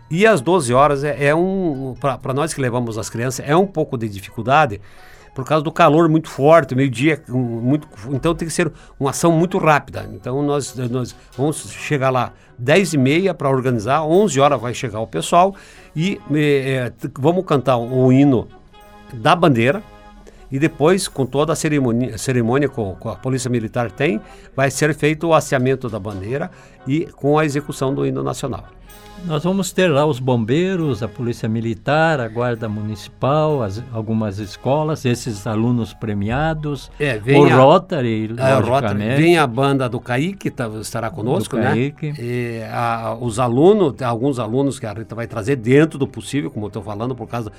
E 0.10 0.26
às 0.26 0.40
12 0.42 0.74
horas 0.74 1.04
é, 1.04 1.26
é 1.26 1.36
um, 1.36 1.96
para 2.00 2.34
nós 2.34 2.54
que 2.54 2.62
levamos 2.62 2.98
as 2.98 3.10
crianças, 3.10 3.46
é 3.48 3.56
um 3.56 3.66
pouco 3.66 3.98
de 3.98 4.08
dificuldade, 4.08 4.80
por 5.34 5.46
causa 5.46 5.64
do 5.64 5.72
calor 5.72 6.08
muito 6.08 6.30
forte, 6.30 6.76
meio-dia, 6.76 7.22
muito, 7.28 7.88
então 8.10 8.36
tem 8.36 8.48
que 8.48 8.54
ser 8.54 8.72
uma 9.00 9.10
ação 9.10 9.32
muito 9.32 9.58
rápida. 9.58 10.10
Então 10.14 10.42
nós, 10.44 10.76
nós 10.76 11.16
vamos 11.38 11.72
chegar 11.72 12.10
lá 12.10 12.34
10 12.58 12.94
e 12.94 12.98
meia 12.98 13.34
para 13.34 13.50
organizar, 13.50 14.04
11 14.04 14.40
horas 14.40 14.62
vai 14.62 14.74
chegar 14.74 15.00
o 15.00 15.08
pessoal 15.08 15.56
e 15.96 16.20
é, 16.34 16.92
vamos 17.20 17.46
cantar 17.46 17.78
o 17.78 18.12
hino 18.12 18.48
da 19.14 19.36
bandeira, 19.36 19.82
e 20.54 20.60
depois, 20.60 21.08
com 21.08 21.26
toda 21.26 21.52
a 21.52 21.56
cerimônia, 21.56 22.16
cerimônia 22.16 22.70
com, 22.70 22.96
a 23.06 23.16
Polícia 23.16 23.50
Militar 23.50 23.90
tem, 23.90 24.22
vai 24.56 24.70
ser 24.70 24.94
feito 24.94 25.28
o 25.28 25.34
hasteamento 25.34 25.90
da 25.90 26.00
bandeira 26.00 26.52
e 26.86 27.08
com 27.08 27.40
a 27.40 27.44
execução 27.44 27.92
do 27.92 28.06
hino 28.06 28.22
nacional. 28.22 28.64
Nós 29.26 29.42
vamos 29.44 29.72
ter 29.72 29.88
lá 29.88 30.06
os 30.06 30.20
bombeiros, 30.20 31.02
a 31.02 31.08
Polícia 31.08 31.48
Militar, 31.48 32.20
a 32.20 32.28
Guarda 32.28 32.68
Municipal, 32.68 33.64
as, 33.64 33.82
algumas 33.94 34.38
escolas, 34.38 35.06
esses 35.06 35.48
alunos 35.48 35.94
premiados, 35.94 36.92
é, 37.00 37.22
o 37.40 37.46
a, 37.46 37.56
Rotary, 37.56 38.36
é, 38.38 38.54
Rotary, 38.56 39.16
Vem 39.16 39.38
a 39.38 39.48
banda 39.48 39.88
do 39.88 39.98
CAIC, 40.00 40.38
que 40.38 40.52
tá, 40.52 40.68
estará 40.82 41.10
conosco, 41.10 41.56
do 41.56 41.62
né? 41.62 41.94
E, 42.20 42.64
a, 42.70 43.16
os 43.20 43.40
alunos, 43.40 44.02
alguns 44.02 44.40
alunos 44.40 44.78
que 44.78 44.86
a 44.86 44.92
Rita 44.92 45.16
vai 45.16 45.26
trazer 45.26 45.56
dentro 45.56 45.98
do 45.98 46.06
possível, 46.06 46.52
como 46.52 46.66
eu 46.66 46.68
estou 46.68 46.84
falando, 46.84 47.16
por 47.16 47.28
causa 47.28 47.50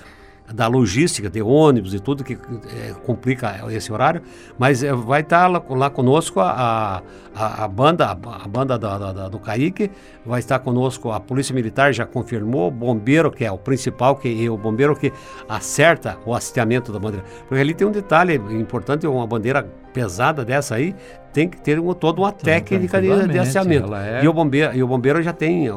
da 0.53 0.67
logística 0.67 1.31
de 1.31 1.41
ônibus 1.41 1.95
e 1.95 2.01
tudo 2.01 2.23
que 2.23 2.35
é, 2.35 2.93
complica 3.07 3.65
esse 3.71 3.93
horário, 3.93 4.23
mas 4.59 4.83
é, 4.83 4.93
vai 4.93 5.23
estar 5.23 5.47
lá, 5.47 5.63
lá 5.71 5.89
conosco 5.89 6.39
a, 6.41 7.03
a, 7.35 7.65
a, 7.65 7.69
banda, 7.69 8.11
a, 8.11 8.49
banda 8.49 8.79
da, 8.79 9.13
da, 9.13 9.29
do 9.29 9.39
Caique, 9.39 9.91
vai 10.25 10.41
estar 10.41 10.59
conosco 10.59 11.11
a 11.11 11.19
Polícia 11.19 11.55
Militar, 11.55 11.93
já 11.95 12.05
confirmou, 12.05 12.69
o 12.69 12.71
bombeiro, 12.71 13.31
que 13.31 13.45
é 13.45 13.51
o 13.51 13.57
principal, 13.57 14.17
que 14.17 14.45
é 14.45 14.51
o 14.51 14.57
bombeiro 14.57 14.95
que 14.95 15.13
acerta 15.49 16.19
o 16.27 16.35
hasteamento 16.35 16.93
da 16.93 16.99
bandeira. 16.99 17.25
Porque 17.49 17.61
ali 17.61 17.73
tem 17.73 17.87
um 17.87 17.93
detalhe 17.93 18.35
importante, 18.35 19.07
uma 19.07 19.27
bandeira 19.27 19.63
pesada 19.95 20.45
dessa 20.45 20.75
aí, 20.75 20.95
tem 21.33 21.49
que 21.49 21.61
ter 21.61 21.81
um, 21.81 21.93
toda 21.95 22.21
uma 22.21 22.33
técnica 22.33 23.01
de, 23.01 23.29
de 23.29 23.39
hasteamento. 23.39 23.95
É... 23.95 24.23
E, 24.23 24.29
o 24.29 24.33
bombeiro, 24.33 24.77
e 24.77 24.83
o 24.83 24.87
bombeiro 24.87 25.23
já 25.23 25.33
tem... 25.33 25.71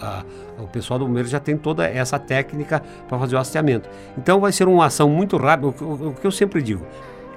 A, 0.00 0.24
a, 0.58 0.62
o 0.62 0.66
pessoal 0.66 0.98
do 0.98 1.06
bombeiro 1.06 1.28
já 1.28 1.40
tem 1.40 1.56
toda 1.56 1.86
essa 1.86 2.18
técnica 2.18 2.82
para 3.08 3.18
fazer 3.18 3.36
o 3.36 3.38
hasteamento. 3.38 3.88
Então 4.16 4.40
vai 4.40 4.52
ser 4.52 4.66
uma 4.68 4.86
ação 4.86 5.08
muito 5.08 5.36
rápida, 5.36 5.68
o, 5.68 6.08
o, 6.08 6.14
que 6.14 6.26
eu 6.26 6.30
sempre 6.30 6.62
digo, 6.62 6.84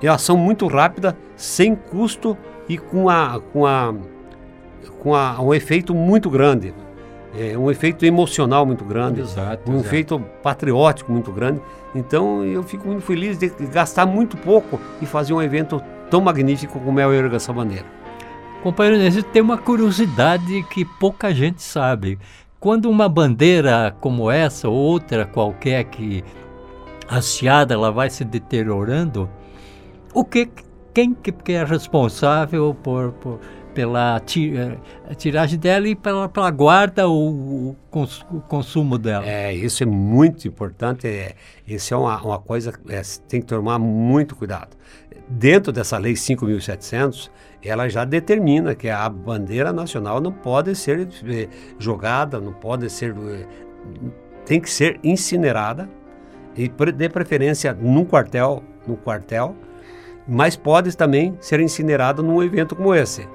é 0.02 0.10
uma 0.10 0.16
ação 0.16 0.38
muito 0.38 0.68
rápida, 0.68 1.18
sem 1.36 1.76
custo 1.76 2.38
e 2.68 2.78
com, 2.78 3.10
a, 3.10 3.42
com, 3.52 3.66
a, 3.66 3.94
com 5.00 5.14
a, 5.14 5.42
um 5.42 5.54
efeito 5.54 5.94
muito 5.94 6.30
grande. 6.30 6.74
É, 7.38 7.56
um 7.56 7.70
efeito 7.70 8.04
emocional 8.06 8.66
muito 8.66 8.84
grande, 8.84 9.22
exato, 9.22 9.70
um 9.70 9.76
exato. 9.76 9.88
efeito 9.88 10.20
patriótico 10.42 11.12
muito 11.12 11.32
grande. 11.32 11.62
Então 11.94 12.44
eu 12.44 12.64
fico 12.64 12.88
muito 12.88 13.02
feliz 13.02 13.38
de 13.38 13.50
gastar 13.72 14.06
muito 14.06 14.36
pouco 14.38 14.80
e 15.00 15.06
fazer 15.06 15.34
um 15.34 15.42
evento 15.42 15.80
tão 16.10 16.22
magnífico 16.22 16.80
como 16.80 17.00
é 17.00 17.06
o 17.06 17.14
Erga 17.14 17.36
essa 17.36 17.54
Companheiro, 18.64 19.24
tem 19.32 19.42
uma 19.42 19.58
curiosidade 19.58 20.64
que 20.64 20.84
pouca 20.84 21.34
gente 21.34 21.62
sabe. 21.62 22.20
Quando 22.60 22.90
uma 22.90 23.08
bandeira 23.08 23.96
como 24.02 24.30
essa 24.30 24.68
ou 24.68 24.76
outra 24.76 25.26
qualquer 25.26 25.86
que 25.86 26.24
hasteada 27.08 27.74
ela 27.74 27.90
vai 27.90 28.10
se 28.10 28.26
deteriorando, 28.26 29.30
o 30.14 30.26
que 30.26 30.50
quem 30.94 31.14
que 31.14 31.54
é 31.54 31.64
responsável 31.64 32.76
por, 32.84 33.14
por 33.14 33.40
pela 33.74 34.18
eh, 34.18 35.16
tiragem 35.16 35.58
dela 35.58 35.88
e 35.88 35.96
pela, 35.96 36.28
pela 36.28 36.52
guarda 36.52 37.08
ou 37.08 37.76
cons, 37.90 38.26
o, 38.32 38.42
consumo 38.42 38.98
dela. 38.98 39.26
É, 39.26 39.54
isso 39.54 39.84
é 39.84 39.86
muito 39.86 40.48
importante. 40.48 41.08
É, 41.08 41.36
isso 41.68 41.94
é 41.94 41.98
uma, 41.98 42.22
uma 42.22 42.40
coisa 42.40 42.74
que 42.74 42.94
é, 42.94 43.02
tem 43.28 43.40
que 43.40 43.48
tomar 43.48 43.80
muito 43.80 44.36
cuidado. 44.36 44.76
Dentro 45.30 45.72
dessa 45.72 45.96
lei 46.00 46.14
5.700, 46.14 47.30
ela 47.64 47.88
já 47.88 48.04
determina 48.04 48.74
que 48.74 48.90
a 48.90 49.08
bandeira 49.08 49.72
nacional 49.72 50.20
não 50.20 50.32
pode 50.32 50.76
ser 50.76 51.08
eh, 51.28 51.48
jogada, 51.78 52.40
não 52.40 52.52
pode 52.52 52.90
ser. 52.90 53.16
Eh, 53.16 53.46
tem 54.44 54.60
que 54.60 54.70
ser 54.70 55.00
incinerada 55.04 55.88
e 56.56 56.68
de 56.68 57.10
preferência 57.10 57.72
num 57.74 58.04
quartel, 58.04 58.64
no 58.88 58.98
quartel, 58.98 59.56
mas 60.28 60.56
pode 60.56 60.98
também 60.98 61.38
ser 61.40 61.60
incinerada 61.60 62.24
num 62.24 62.42
evento 62.42 62.76
como 62.76 62.96
esse. 62.96 63.28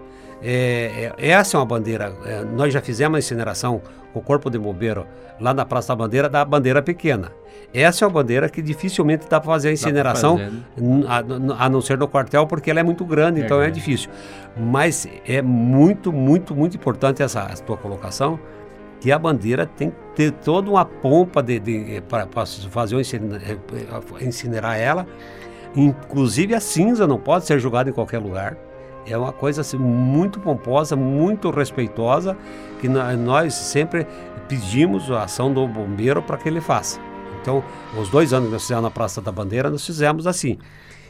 É, 0.47 1.11
é, 1.17 1.31
essa 1.31 1.57
é 1.57 1.61
uma 1.61 1.65
bandeira. 1.65 2.13
É, 2.27 2.45
nós 2.45 2.73
já 2.73 2.83
fizemos 2.83 3.17
a 3.17 3.19
incineração 3.19 3.81
com 4.13 4.19
o 4.19 4.23
Corpo 4.23 4.51
de 4.51 4.59
Bombeiro 4.59 5.07
lá 5.41 5.55
na 5.55 5.65
Praça 5.65 5.89
da 5.89 5.97
Bandeira, 5.97 6.29
da 6.29 6.45
bandeira 6.45 6.83
pequena. 6.83 7.33
Essa 7.73 8.05
é 8.05 8.07
uma 8.07 8.15
bandeira 8.15 8.49
que 8.49 8.61
dificilmente 8.61 9.27
dá 9.29 9.41
para 9.41 9.51
fazer 9.51 9.71
a 9.71 9.73
incineração, 9.73 10.37
né? 10.37 10.53
a, 11.09 11.65
a, 11.65 11.69
não 11.69 11.81
ser 11.81 11.99
no 11.99 12.07
quartel, 12.07 12.47
porque 12.47 12.71
ela 12.71 12.79
é 12.79 12.83
muito 12.83 13.05
grande, 13.05 13.41
então 13.41 13.57
grande. 13.57 13.73
é 13.73 13.75
difícil. 13.75 14.11
Mas 14.57 15.09
é 15.27 15.43
muito, 15.43 16.13
muito, 16.13 16.55
muito 16.55 16.77
importante 16.77 17.23
essa, 17.23 17.49
essa 17.51 17.63
tua 17.65 17.77
colocação, 17.77 18.39
que 19.01 19.11
a 19.11 19.19
bandeira 19.19 19.67
tem 19.67 19.91
que 19.91 19.97
ter 20.15 20.31
toda 20.31 20.71
uma 20.71 20.85
pompa 20.85 21.43
de, 21.43 21.59
de 21.59 22.03
para 22.03 22.29
fazer 22.71 22.97
incinerar 24.21 24.79
ela. 24.79 25.07
Inclusive 25.75 26.55
a 26.55 26.61
cinza 26.61 27.07
não 27.07 27.19
pode 27.19 27.45
ser 27.45 27.59
jogada 27.59 27.91
em 27.91 27.93
qualquer 27.93 28.19
lugar. 28.19 28.57
É 29.07 29.17
uma 29.17 29.33
coisa 29.33 29.61
assim, 29.61 29.77
muito 29.77 30.41
pomposa, 30.41 30.97
muito 30.97 31.51
respeitosa, 31.51 32.37
que 32.81 32.89
nós 32.89 33.55
sempre 33.55 34.07
pedimos 34.49 35.11
a 35.11 35.25
ação 35.25 35.53
do 35.53 35.67
bombeiro 35.67 36.23
para 36.23 36.37
que 36.37 36.49
ele 36.49 36.61
faça. 36.61 37.01
Então, 37.41 37.63
os 38.01 38.09
dois 38.09 38.33
anos 38.33 38.47
que 38.47 38.53
nós 38.53 38.63
fizemos 38.63 38.85
na 38.85 38.91
Praça 38.91 39.21
da 39.21 39.31
Bandeira, 39.31 39.69
nós 39.69 39.85
fizemos 39.85 40.27
assim. 40.27 40.59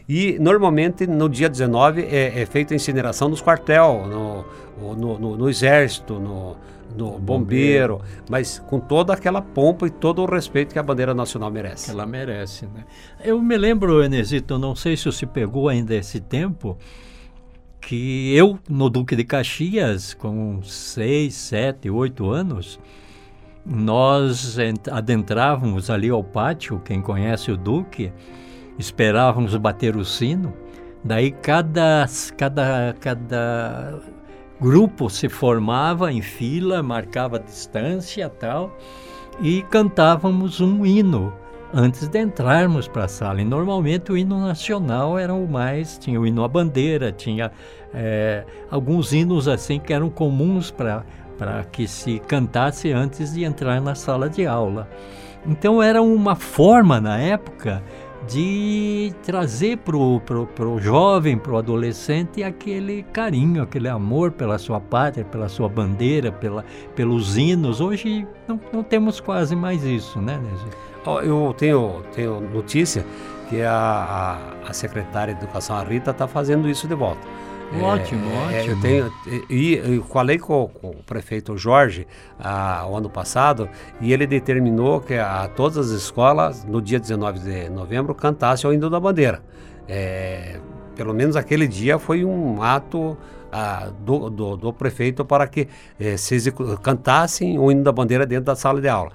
E 0.08 0.38
normalmente 0.38 1.06
no 1.06 1.28
dia 1.28 1.48
19 1.48 2.02
é, 2.02 2.42
é 2.42 2.46
feita 2.46 2.74
a 2.74 2.76
incineração 2.76 3.28
nos 3.28 3.40
quartel. 3.40 4.06
No, 4.06 4.44
no, 4.94 5.18
no, 5.18 5.36
no 5.36 5.48
exército, 5.48 6.14
no, 6.14 6.56
no 6.96 7.18
bombeiro, 7.18 8.00
mas 8.28 8.58
com 8.58 8.78
toda 8.78 9.12
aquela 9.12 9.42
pompa 9.42 9.86
e 9.86 9.90
todo 9.90 10.22
o 10.22 10.26
respeito 10.26 10.72
que 10.72 10.78
a 10.78 10.82
bandeira 10.82 11.14
nacional 11.14 11.50
merece. 11.50 11.90
Ela 11.90 12.06
merece, 12.06 12.66
né? 12.66 12.84
Eu 13.22 13.40
me 13.40 13.56
lembro, 13.56 14.02
Enesito, 14.02 14.58
não 14.58 14.74
sei 14.74 14.96
se 14.96 15.06
você 15.06 15.26
pegou 15.26 15.68
ainda 15.68 15.94
esse 15.94 16.20
tempo, 16.20 16.78
que 17.86 18.34
eu, 18.34 18.58
no 18.68 18.88
Duque 18.88 19.14
de 19.14 19.24
Caxias, 19.24 20.14
com 20.14 20.62
seis, 20.62 21.34
sete, 21.34 21.90
oito 21.90 22.30
anos, 22.30 22.80
nós 23.64 24.56
adentrávamos 24.90 25.90
ali 25.90 26.08
ao 26.08 26.22
pátio, 26.22 26.80
quem 26.84 27.00
conhece 27.00 27.50
o 27.50 27.56
Duque, 27.56 28.12
esperávamos 28.78 29.54
bater 29.56 29.96
o 29.96 30.04
sino, 30.04 30.52
daí 31.02 31.30
cada, 31.30 32.06
cada, 32.36 32.94
cada 33.00 34.00
grupo 34.60 35.10
se 35.10 35.28
formava 35.28 36.12
em 36.12 36.22
fila, 36.22 36.82
marcava 36.82 37.38
distância 37.38 38.28
tal, 38.28 38.76
e 39.40 39.62
cantávamos 39.62 40.60
um 40.60 40.86
hino 40.86 41.32
antes 41.74 42.06
de 42.06 42.20
entrarmos 42.20 42.86
para 42.86 43.04
a 43.04 43.08
sala. 43.08 43.40
E 43.40 43.44
normalmente 43.44 44.12
o 44.12 44.16
hino 44.16 44.38
nacional 44.40 45.18
era 45.18 45.34
o 45.34 45.48
mais, 45.48 45.98
tinha 45.98 46.20
o 46.20 46.26
hino 46.26 46.44
à 46.44 46.48
bandeira, 46.48 47.10
tinha 47.10 47.50
é, 47.92 48.44
alguns 48.70 49.12
hinos 49.12 49.48
assim 49.48 49.80
que 49.80 49.92
eram 49.92 50.08
comuns 50.08 50.70
para 50.70 51.04
que 51.72 51.88
se 51.88 52.20
cantasse 52.20 52.92
antes 52.92 53.34
de 53.34 53.42
entrar 53.42 53.80
na 53.80 53.94
sala 53.94 54.30
de 54.30 54.46
aula. 54.46 54.88
Então 55.46 55.82
era 55.82 56.00
uma 56.00 56.36
forma 56.36 57.00
na 57.00 57.18
época 57.18 57.82
de 58.26 59.12
trazer 59.22 59.78
para 59.78 59.96
o 59.96 60.18
pro, 60.20 60.46
pro 60.46 60.78
jovem, 60.80 61.36
para 61.36 61.52
o 61.52 61.58
adolescente, 61.58 62.42
aquele 62.42 63.02
carinho, 63.12 63.62
aquele 63.62 63.88
amor 63.88 64.30
pela 64.30 64.56
sua 64.56 64.80
pátria, 64.80 65.24
pela 65.26 65.48
sua 65.48 65.68
bandeira, 65.68 66.32
pela, 66.32 66.64
pelos 66.94 67.36
hinos. 67.36 67.82
Hoje 67.82 68.26
não, 68.48 68.58
não 68.72 68.82
temos 68.82 69.20
quase 69.20 69.54
mais 69.54 69.84
isso, 69.84 70.22
né, 70.22 70.40
Nézio? 70.42 70.93
Eu 71.24 71.54
tenho, 71.56 72.02
tenho 72.14 72.40
notícia 72.40 73.04
que 73.48 73.62
a, 73.62 73.72
a, 73.72 74.70
a 74.70 74.72
secretária 74.72 75.34
de 75.34 75.42
Educação, 75.42 75.76
a 75.76 75.84
Rita, 75.84 76.10
está 76.10 76.26
fazendo 76.26 76.68
isso 76.68 76.88
de 76.88 76.94
volta. 76.94 77.20
Ótimo, 77.80 78.30
é, 78.50 78.60
ótimo. 78.60 78.74
Eu 78.74 78.80
tenho, 78.80 79.12
e, 79.50 79.74
eu 79.74 80.04
falei 80.04 80.38
com, 80.38 80.68
com, 80.68 80.90
o 80.90 81.02
prefeito 81.02 81.56
Jorge 81.56 82.06
ah, 82.38 82.86
o 82.88 82.96
ano 82.96 83.10
passado 83.10 83.68
e 84.00 84.12
ele 84.12 84.26
determinou 84.26 85.00
que 85.00 85.14
a, 85.14 85.48
todas 85.48 85.78
as 85.78 85.90
escolas, 85.90 86.64
no 86.64 86.80
dia 86.80 87.00
19 87.00 87.38
de 87.40 87.68
novembro, 87.70 88.14
cantassem 88.14 88.68
o 88.68 88.72
hino 88.72 88.88
da 88.88 89.00
bandeira. 89.00 89.42
É, 89.88 90.58
pelo 90.94 91.12
menos 91.12 91.36
aquele 91.36 91.66
dia 91.66 91.98
foi 91.98 92.24
um 92.24 92.62
ato 92.62 93.16
ah, 93.50 93.90
do, 94.00 94.30
do, 94.30 94.56
do, 94.56 94.72
prefeito 94.72 95.24
para 95.24 95.46
que 95.46 95.68
eh, 95.98 96.16
se 96.16 96.52
cantassem 96.82 97.58
o 97.58 97.70
hino 97.70 97.82
da 97.82 97.92
bandeira 97.92 98.26
dentro 98.26 98.46
da 98.46 98.56
sala 98.56 98.80
de 98.80 98.88
aula. 98.88 99.12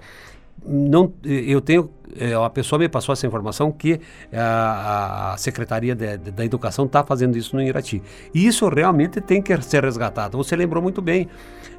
Não, 0.66 1.14
eu 1.24 1.62
tenho 1.62 1.90
é, 2.18 2.34
a 2.34 2.50
pessoa 2.50 2.80
me 2.80 2.90
passou 2.90 3.14
essa 3.14 3.28
informação 3.28 3.72
que 3.72 4.00
a, 4.34 5.34
a 5.34 5.38
Secretaria 5.38 5.96
de, 5.96 6.18
de, 6.18 6.32
da 6.32 6.44
Educação 6.44 6.86
está 6.86 7.04
fazendo 7.04 7.38
isso 7.38 7.56
no 7.56 7.62
Irati. 7.62 8.02
E 8.34 8.48
isso 8.48 8.68
realmente 8.68 9.22
tem 9.22 9.42
que 9.42 9.60
ser 9.62 9.84
resgatado. 9.84 10.38
Você 10.38 10.56
lembrou 10.56 10.82
muito 10.82 11.02
bem. 11.02 11.28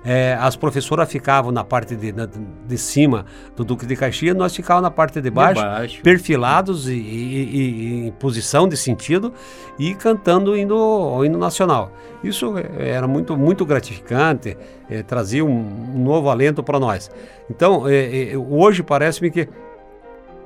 É, 0.03 0.35
as 0.41 0.57
professoras 0.57 1.11
ficavam 1.11 1.53
na 1.53 1.63
parte 1.63 1.95
de, 1.95 2.11
de, 2.11 2.27
de, 2.67 2.79
cima 2.79 3.27
do 3.55 3.65
Duque 3.65 3.85
de 3.85 3.95
Caxias, 3.95 4.35
nós 4.35 4.57
ficávamos 4.57 4.85
na 4.85 4.91
parte 4.91 5.21
de 5.21 5.31
baixo, 5.31 5.61
de 5.61 5.69
baixo. 5.69 6.03
perfilados 6.03 6.89
e, 6.89 6.95
e, 6.95 6.97
e, 6.97 8.07
em 8.07 8.13
posição 8.13 8.67
de 8.67 8.79
sentido 8.79 9.33
e 9.79 9.95
cantando 9.95 10.53
o 10.53 10.57
hino, 10.57 10.75
o 10.77 11.25
hino 11.25 11.39
nacional. 11.39 11.93
Isso 12.25 12.55
era 12.79 13.07
muito, 13.07 13.37
muito 13.37 13.67
gratificante, 13.67 14.57
é, 14.89 15.03
trazia 15.03 15.45
um, 15.45 15.95
um 15.95 16.03
novo 16.03 16.31
alento 16.31 16.63
para 16.63 16.81
nós. 16.81 17.11
Então, 17.51 17.87
é, 17.87 18.33
é, 18.33 18.39
hoje 18.39 18.83
parece-me 18.83 19.31
que 19.31 19.49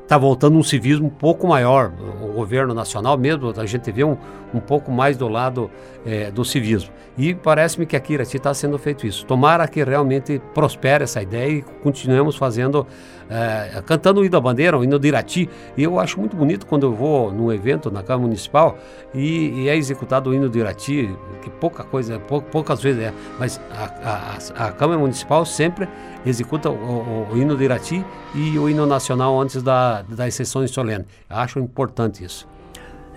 está 0.05 0.19
voltando 0.19 0.57
um 0.57 0.63
civismo 0.63 1.07
um 1.07 1.11
pouco 1.11 1.47
maior. 1.47 1.93
O 2.23 2.33
governo 2.35 2.73
nacional 2.75 3.19
mesmo, 3.19 3.53
a 3.57 3.67
gente 3.67 3.91
vê 3.91 4.05
um, 4.05 4.17
um 4.53 4.61
pouco 4.61 4.93
mais 4.93 5.17
do 5.17 5.27
lado 5.29 5.71
é, 6.07 6.31
do 6.31 6.45
civismo. 6.45 6.93
E 7.17 7.35
parece-me 7.35 7.87
que 7.87 7.97
aqui 7.97 8.13
Irati 8.15 8.37
está 8.37 8.53
sendo 8.53 8.79
feito 8.79 9.07
isso. 9.07 9.25
Tomara 9.25 9.67
que 9.67 9.83
realmente 9.83 10.41
prospere 10.53 11.05
essa 11.05 11.23
ideia 11.23 11.51
e 11.51 11.63
continuemos 11.83 12.37
fazendo, 12.37 12.87
é, 13.29 13.83
cantando 13.87 14.21
o 14.21 14.25
hino 14.25 14.33
da 14.33 14.41
bandeira, 14.41 14.79
o 14.79 14.85
hino 14.85 14.99
do 14.99 15.07
Irati. 15.07 15.49
E 15.77 15.83
eu 15.83 15.99
acho 15.99 16.19
muito 16.19 16.37
bonito 16.37 16.67
quando 16.67 16.85
eu 16.85 16.93
vou 16.93 17.33
num 17.33 17.53
evento 17.53 17.91
na 17.91 18.03
Câmara 18.03 18.23
Municipal 18.23 18.79
e, 19.15 19.63
e 19.63 19.69
é 19.69 19.77
executado 19.77 20.31
o 20.31 20.35
hino 20.35 20.49
do 20.49 20.59
Irati, 20.59 21.09
que 21.43 21.51
pouca 21.51 21.85
coisa, 21.85 22.19
pou, 22.19 22.43
poucas 22.43 22.83
vezes 22.83 23.03
é, 23.03 23.13
mas 23.39 23.61
a, 23.71 24.39
a, 24.59 24.67
a 24.69 24.73
Câmara 24.73 24.99
Municipal 24.99 25.45
sempre 25.45 25.89
executa 26.25 26.71
o, 26.71 26.75
o, 26.75 27.29
o, 27.33 27.39
hino 27.39 27.57
do 27.57 27.63
Irati 27.63 28.05
e 28.35 28.59
o 28.59 28.69
hino 28.69 28.87
nacional 28.87 29.41
antes 29.41 29.63
da, 29.63 30.03
das 30.03 30.35
sessões 30.35 30.71
solenes. 30.71 31.07
Acho 31.29 31.59
importante 31.59 32.25
isso. 32.25 32.47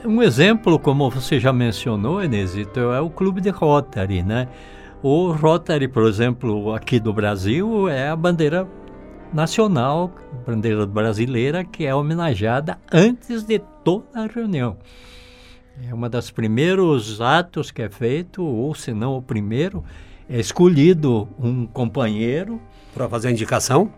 Um 0.05 0.21
exemplo, 0.21 0.77
como 0.77 1.09
você 1.09 1.39
já 1.39 1.51
mencionou, 1.51 2.23
Enesito, 2.23 2.79
é 2.79 3.01
o 3.01 3.09
Clube 3.09 3.41
de 3.41 3.49
Rotary, 3.49 4.21
né? 4.21 4.47
O 5.01 5.31
Rotary, 5.31 5.87
por 5.87 6.03
exemplo, 6.03 6.73
aqui 6.73 6.99
do 6.99 7.13
Brasil, 7.13 7.87
é 7.89 8.09
a 8.09 8.15
bandeira 8.15 8.67
nacional, 9.33 10.11
bandeira 10.45 10.85
brasileira, 10.85 11.63
que 11.63 11.85
é 11.85 11.93
homenageada 11.93 12.77
antes 12.91 13.43
de 13.43 13.59
toda 13.83 14.21
a 14.21 14.27
reunião. 14.27 14.77
É 15.89 15.93
um 15.93 16.09
dos 16.09 16.31
primeiros 16.31 17.21
atos 17.21 17.69
que 17.69 17.81
é 17.81 17.89
feito, 17.89 18.43
ou 18.43 18.73
se 18.73 18.93
não 18.93 19.17
o 19.17 19.21
primeiro, 19.21 19.83
é 20.29 20.39
escolhido 20.39 21.27
um 21.39 21.65
companheiro 21.67 22.59
para 22.93 23.07
fazer 23.07 23.27
a 23.27 23.31
indicação. 23.31 23.91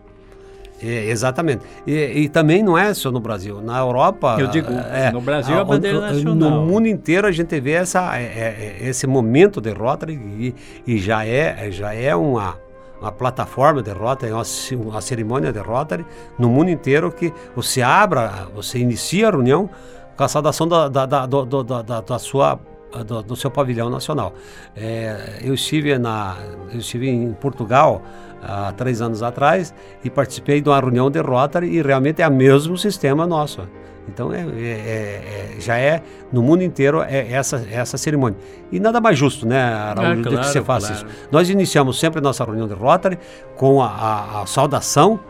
É, 0.82 1.10
exatamente. 1.10 1.62
E, 1.86 1.92
e, 1.92 2.28
também 2.28 2.62
não 2.62 2.76
é 2.76 2.94
só 2.94 3.10
no 3.10 3.20
Brasil. 3.20 3.60
Na 3.60 3.78
Europa. 3.78 4.36
Eu 4.38 4.46
digo, 4.46 4.72
é, 4.72 5.12
no 5.12 5.20
Brasil 5.20 5.54
é 5.54 5.60
a 5.60 5.64
bandeira 5.64 6.00
nacional. 6.00 6.50
No 6.50 6.66
mundo 6.66 6.86
inteiro 6.86 7.26
a 7.26 7.32
gente 7.32 7.60
vê 7.60 7.72
essa, 7.72 8.18
é, 8.18 8.22
é, 8.22 8.76
é 8.80 8.88
esse 8.88 9.06
momento 9.06 9.60
de 9.60 9.72
Rotary 9.72 10.14
e, 10.14 10.54
e, 10.86 10.98
já 10.98 11.24
é, 11.26 11.70
já 11.70 11.92
é 11.92 12.16
uma, 12.16 12.56
uma 13.00 13.10
plataforma 13.10 13.82
de 13.82 13.92
Rotary, 13.92 14.32
uma, 14.32 14.42
uma 14.84 15.00
cerimônia 15.00 15.52
de 15.52 15.58
Rotary 15.58 16.04
no 16.38 16.48
mundo 16.48 16.70
inteiro 16.70 17.10
que 17.10 17.32
você 17.56 17.80
abra, 17.80 18.48
você 18.54 18.78
inicia 18.78 19.28
a 19.28 19.30
reunião 19.30 19.70
com 20.16 20.24
a 20.24 20.28
saudação 20.28 20.68
da, 20.68 20.88
da, 20.88 21.06
da, 21.06 21.26
da, 21.26 22.00
da 22.00 22.18
sua 22.18 22.60
do, 23.06 23.22
do, 23.22 23.36
seu 23.36 23.50
pavilhão 23.50 23.88
nacional. 23.88 24.34
É, 24.76 25.38
eu 25.42 25.54
estive 25.54 25.96
na, 25.98 26.36
eu 26.72 26.80
estive 26.80 27.08
em 27.08 27.32
Portugal 27.32 28.02
há 28.42 28.72
três 28.72 29.00
anos 29.00 29.22
atrás 29.22 29.72
e 30.04 30.10
participei 30.10 30.60
de 30.60 30.68
uma 30.68 30.80
reunião 30.80 31.10
de 31.10 31.20
Rotary 31.20 31.68
e 31.68 31.82
realmente 31.82 32.20
é 32.20 32.28
o 32.28 32.32
mesmo 32.32 32.76
sistema 32.76 33.26
nosso. 33.26 33.60
Então 34.08 34.32
é, 34.32 34.40
é, 34.40 34.44
é, 34.44 35.56
é 35.56 35.60
já 35.60 35.76
é 35.76 36.02
no 36.32 36.42
mundo 36.42 36.62
inteiro 36.62 37.02
é 37.02 37.30
essa 37.30 37.64
essa 37.70 37.96
cerimônia 37.96 38.38
e 38.72 38.80
nada 38.80 39.00
mais 39.00 39.18
justo, 39.18 39.46
né, 39.46 39.62
Araújo, 39.62 40.22
claro, 40.22 40.38
que 40.38 40.46
você 40.46 40.62
faça 40.62 40.88
claro. 40.88 41.06
isso. 41.06 41.28
Nós 41.30 41.50
iniciamos 41.50 41.98
sempre 41.98 42.20
nossa 42.20 42.44
reunião 42.44 42.66
de 42.66 42.74
Rotary 42.74 43.18
com 43.56 43.82
a, 43.82 43.88
a, 43.88 44.42
a 44.42 44.46
saudação 44.46 45.20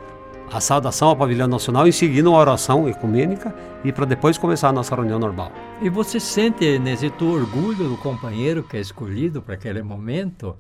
a 0.53 0.61
saudação 0.61 1.09
ao 1.09 1.17
pavilhão 1.17 1.47
nacional 1.47 1.87
e 1.87 1.93
seguindo 1.93 2.29
uma 2.31 2.39
oração 2.39 2.89
ecumênica 2.89 3.55
e 3.85 3.93
para 3.93 4.05
depois 4.05 4.37
começar 4.37 4.69
a 4.69 4.73
nossa 4.73 4.95
reunião 4.95 5.19
normal. 5.19 5.53
E 5.81 5.89
você 5.89 6.19
sente, 6.19 6.79
Nesito, 6.79 7.25
orgulho 7.25 7.89
do 7.89 7.97
companheiro 7.97 8.63
que 8.63 8.77
é 8.77 8.81
escolhido 8.81 9.41
para 9.41 9.55
aquele 9.55 9.83
momento, 9.83 10.57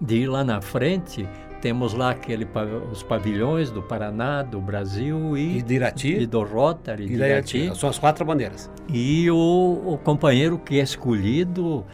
de 0.00 0.16
ir 0.16 0.26
lá 0.26 0.44
na 0.44 0.60
frente? 0.60 1.28
Temos 1.60 1.94
lá 1.94 2.10
aquele, 2.10 2.46
os 2.90 3.02
pavilhões 3.04 3.70
do 3.70 3.80
Paraná, 3.82 4.42
do 4.42 4.60
Brasil 4.60 5.36
e, 5.36 5.58
e 5.58 5.62
de 5.62 5.74
Irati. 5.74 6.12
E 6.14 6.26
do 6.26 6.42
Rotary, 6.42 7.06
de 7.06 7.14
Irati. 7.14 7.72
São 7.76 7.88
as 7.88 7.98
quatro 7.98 8.24
bandeiras. 8.24 8.68
E 8.88 9.30
o, 9.30 9.82
o 9.86 9.98
companheiro 9.98 10.58
que 10.58 10.80
é 10.80 10.82
escolhido 10.82 11.84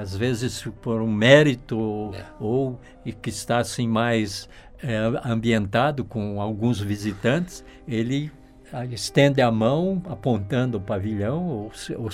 às 0.00 0.16
vezes 0.16 0.68
por 0.80 1.00
um 1.00 1.10
mérito 1.10 2.12
é. 2.14 2.24
ou 2.38 2.78
e 3.04 3.12
que 3.12 3.30
está 3.30 3.58
assim 3.58 3.88
mais 3.88 4.48
é, 4.82 4.96
ambientado 5.24 6.04
com 6.04 6.40
alguns 6.40 6.80
visitantes, 6.80 7.64
ele 7.86 8.30
ah, 8.72 8.84
estende 8.86 9.40
a 9.40 9.50
mão 9.50 10.02
apontando 10.08 10.78
o 10.78 10.80
pavilhão 10.80 11.46
ou, 11.46 11.72
ou, 11.98 12.10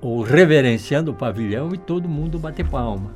ou 0.00 0.22
reverenciando 0.22 1.10
o 1.10 1.14
pavilhão 1.14 1.74
e 1.74 1.78
todo 1.78 2.08
mundo 2.08 2.38
bate 2.38 2.64
palma. 2.64 3.12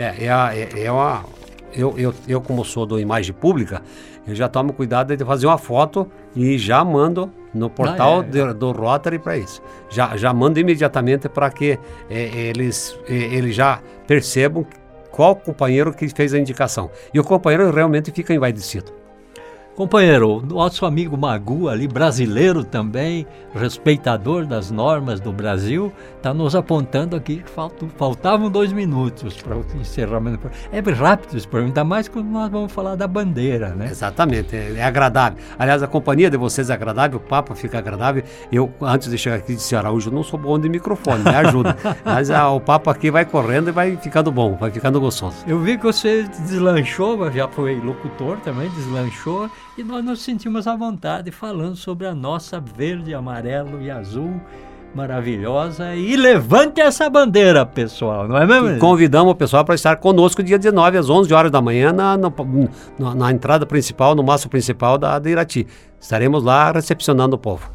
É, 0.00 0.24
é, 0.24 0.28
é, 0.28 0.84
é 0.84 0.90
uma, 0.90 1.26
eu, 1.74 1.94
eu, 1.98 2.14
eu, 2.26 2.40
como 2.40 2.64
sou 2.64 2.86
do 2.86 2.98
imagem 2.98 3.34
pública, 3.34 3.82
eu 4.26 4.34
já 4.34 4.48
tomo 4.48 4.72
cuidado 4.72 5.14
de 5.14 5.24
fazer 5.24 5.46
uma 5.46 5.58
foto 5.58 6.10
e 6.34 6.56
já 6.56 6.82
mando 6.82 7.30
no 7.52 7.68
portal 7.68 8.20
ah, 8.20 8.24
é, 8.24 8.30
de, 8.30 8.54
do 8.54 8.72
Rotary 8.72 9.18
para 9.18 9.36
isso. 9.36 9.60
Já, 9.90 10.16
já 10.16 10.32
mando 10.32 10.58
imediatamente 10.58 11.28
para 11.28 11.50
que 11.50 11.78
é, 12.08 12.22
eles, 12.48 12.98
é, 13.06 13.14
eles 13.14 13.54
já 13.54 13.80
percebam 14.06 14.64
qual 15.10 15.36
companheiro 15.36 15.92
que 15.92 16.08
fez 16.08 16.32
a 16.32 16.38
indicação. 16.38 16.90
E 17.12 17.20
o 17.20 17.24
companheiro 17.24 17.70
realmente 17.70 18.10
fica 18.10 18.32
envaidecido. 18.32 18.99
Companheiro, 19.76 20.44
nosso 20.46 20.84
amigo 20.84 21.16
Magu 21.16 21.68
ali, 21.68 21.86
brasileiro 21.86 22.64
também, 22.64 23.26
respeitador 23.54 24.44
das 24.44 24.70
normas 24.70 25.20
do 25.20 25.32
Brasil, 25.32 25.92
está 26.16 26.34
nos 26.34 26.54
apontando 26.54 27.16
aqui 27.16 27.36
que 27.36 27.50
faltavam 27.96 28.50
dois 28.50 28.72
minutos 28.72 29.40
para 29.40 29.56
o 29.56 29.64
encerramento. 29.80 30.50
É 30.70 30.80
rápido 30.80 31.36
esse 31.36 31.46
programa, 31.46 31.70
ainda 31.70 31.84
mais 31.84 32.08
quando 32.08 32.26
nós 32.26 32.50
vamos 32.50 32.72
falar 32.72 32.96
da 32.96 33.06
bandeira, 33.06 33.70
né? 33.70 33.88
Exatamente, 33.90 34.54
é, 34.54 34.74
é 34.76 34.82
agradável. 34.82 35.38
Aliás, 35.58 35.82
a 35.82 35.86
companhia 35.86 36.28
de 36.28 36.36
vocês 36.36 36.68
é 36.68 36.74
agradável, 36.74 37.18
o 37.18 37.22
papo 37.22 37.54
fica 37.54 37.78
agradável. 37.78 38.24
Eu, 38.52 38.70
antes 38.82 39.08
de 39.08 39.16
chegar 39.16 39.36
aqui, 39.36 39.54
disse, 39.54 39.74
Araújo, 39.74 40.10
não 40.10 40.22
sou 40.22 40.38
bom 40.38 40.58
de 40.58 40.68
microfone, 40.68 41.22
me 41.22 41.30
ajuda. 41.30 41.76
Mas 42.04 42.30
ah, 42.30 42.50
o 42.50 42.60
papo 42.60 42.90
aqui 42.90 43.10
vai 43.10 43.24
correndo 43.24 43.68
e 43.68 43.72
vai 43.72 43.96
ficando 43.96 44.30
bom, 44.32 44.56
vai 44.56 44.70
ficando 44.70 45.00
gostoso. 45.00 45.36
Eu 45.46 45.60
vi 45.60 45.78
que 45.78 45.84
você 45.84 46.24
deslanchou, 46.40 47.30
já 47.30 47.48
foi 47.48 47.80
locutor 47.80 48.36
também, 48.40 48.68
deslanchou 48.70 49.48
e 49.80 49.84
nós 49.84 50.04
nos 50.04 50.20
sentimos 50.20 50.66
à 50.66 50.76
vontade 50.76 51.30
falando 51.30 51.74
sobre 51.74 52.06
a 52.06 52.14
nossa 52.14 52.60
verde, 52.60 53.14
amarelo 53.14 53.80
e 53.80 53.90
azul 53.90 54.38
maravilhosa. 54.94 55.94
E 55.94 56.16
levante 56.16 56.80
essa 56.80 57.08
bandeira, 57.08 57.64
pessoal, 57.64 58.28
não 58.28 58.36
é 58.36 58.46
mesmo? 58.46 58.70
E 58.70 58.78
convidamos 58.78 59.32
o 59.32 59.34
pessoal 59.34 59.64
para 59.64 59.74
estar 59.74 59.96
conosco 59.96 60.42
dia 60.42 60.58
19 60.58 60.98
às 60.98 61.08
11 61.08 61.32
horas 61.32 61.50
da 61.50 61.62
manhã 61.62 61.92
na, 61.92 62.18
na, 62.18 63.14
na, 63.14 63.32
entrada 63.32 63.64
principal, 63.64 64.14
no 64.14 64.22
mastro 64.22 64.50
principal 64.50 64.98
da, 64.98 65.18
da 65.18 65.30
Irati. 65.30 65.66
Estaremos 65.98 66.44
lá 66.44 66.72
recepcionando 66.72 67.36
o 67.36 67.38
povo. 67.38 67.70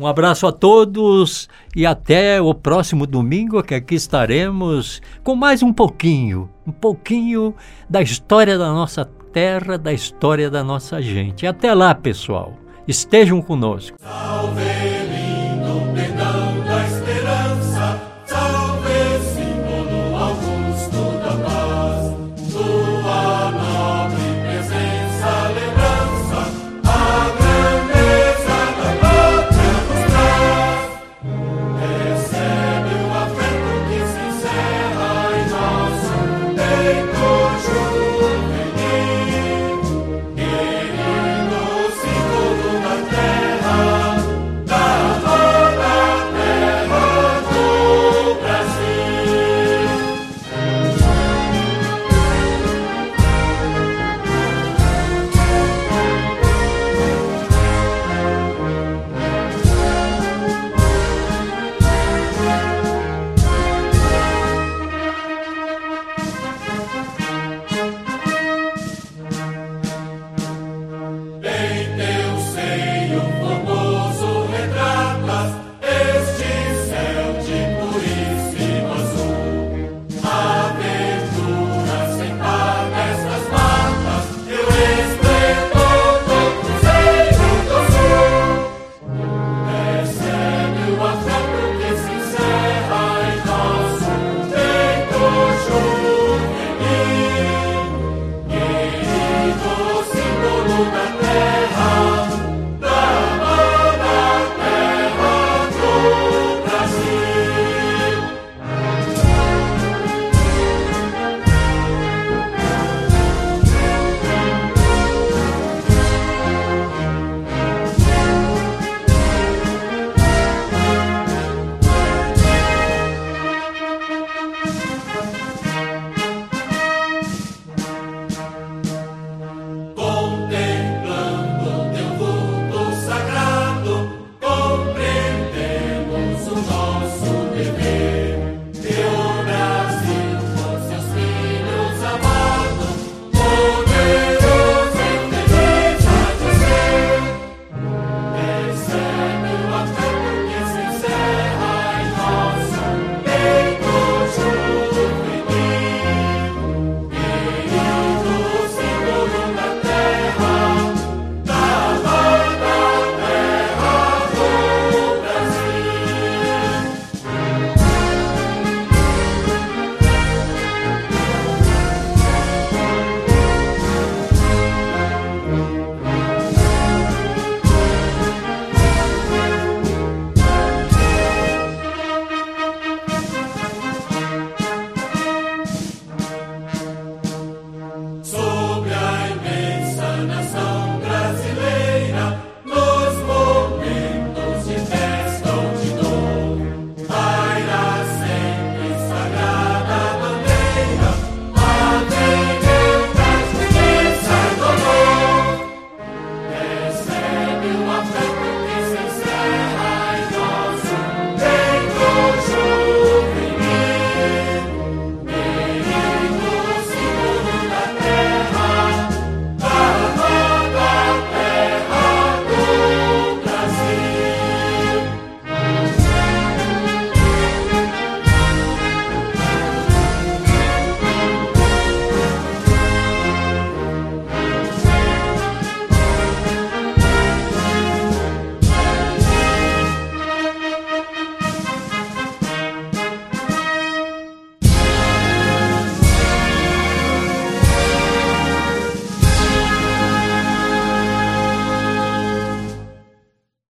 Um 0.00 0.06
abraço 0.06 0.46
a 0.46 0.52
todos 0.52 1.48
e 1.74 1.84
até 1.84 2.40
o 2.40 2.54
próximo 2.54 3.04
domingo, 3.04 3.62
que 3.62 3.74
aqui 3.74 3.96
estaremos 3.96 5.02
com 5.24 5.34
mais 5.34 5.60
um 5.60 5.72
pouquinho, 5.72 6.48
um 6.64 6.70
pouquinho 6.70 7.52
da 7.90 8.00
história 8.00 8.56
da 8.56 8.72
nossa 8.72 9.04
terra, 9.04 9.17
da 9.78 9.92
história 9.92 10.50
da 10.50 10.64
nossa 10.64 11.00
gente. 11.00 11.46
Até 11.46 11.72
lá, 11.74 11.94
pessoal. 11.94 12.54
Estejam 12.86 13.42
conosco. 13.42 13.96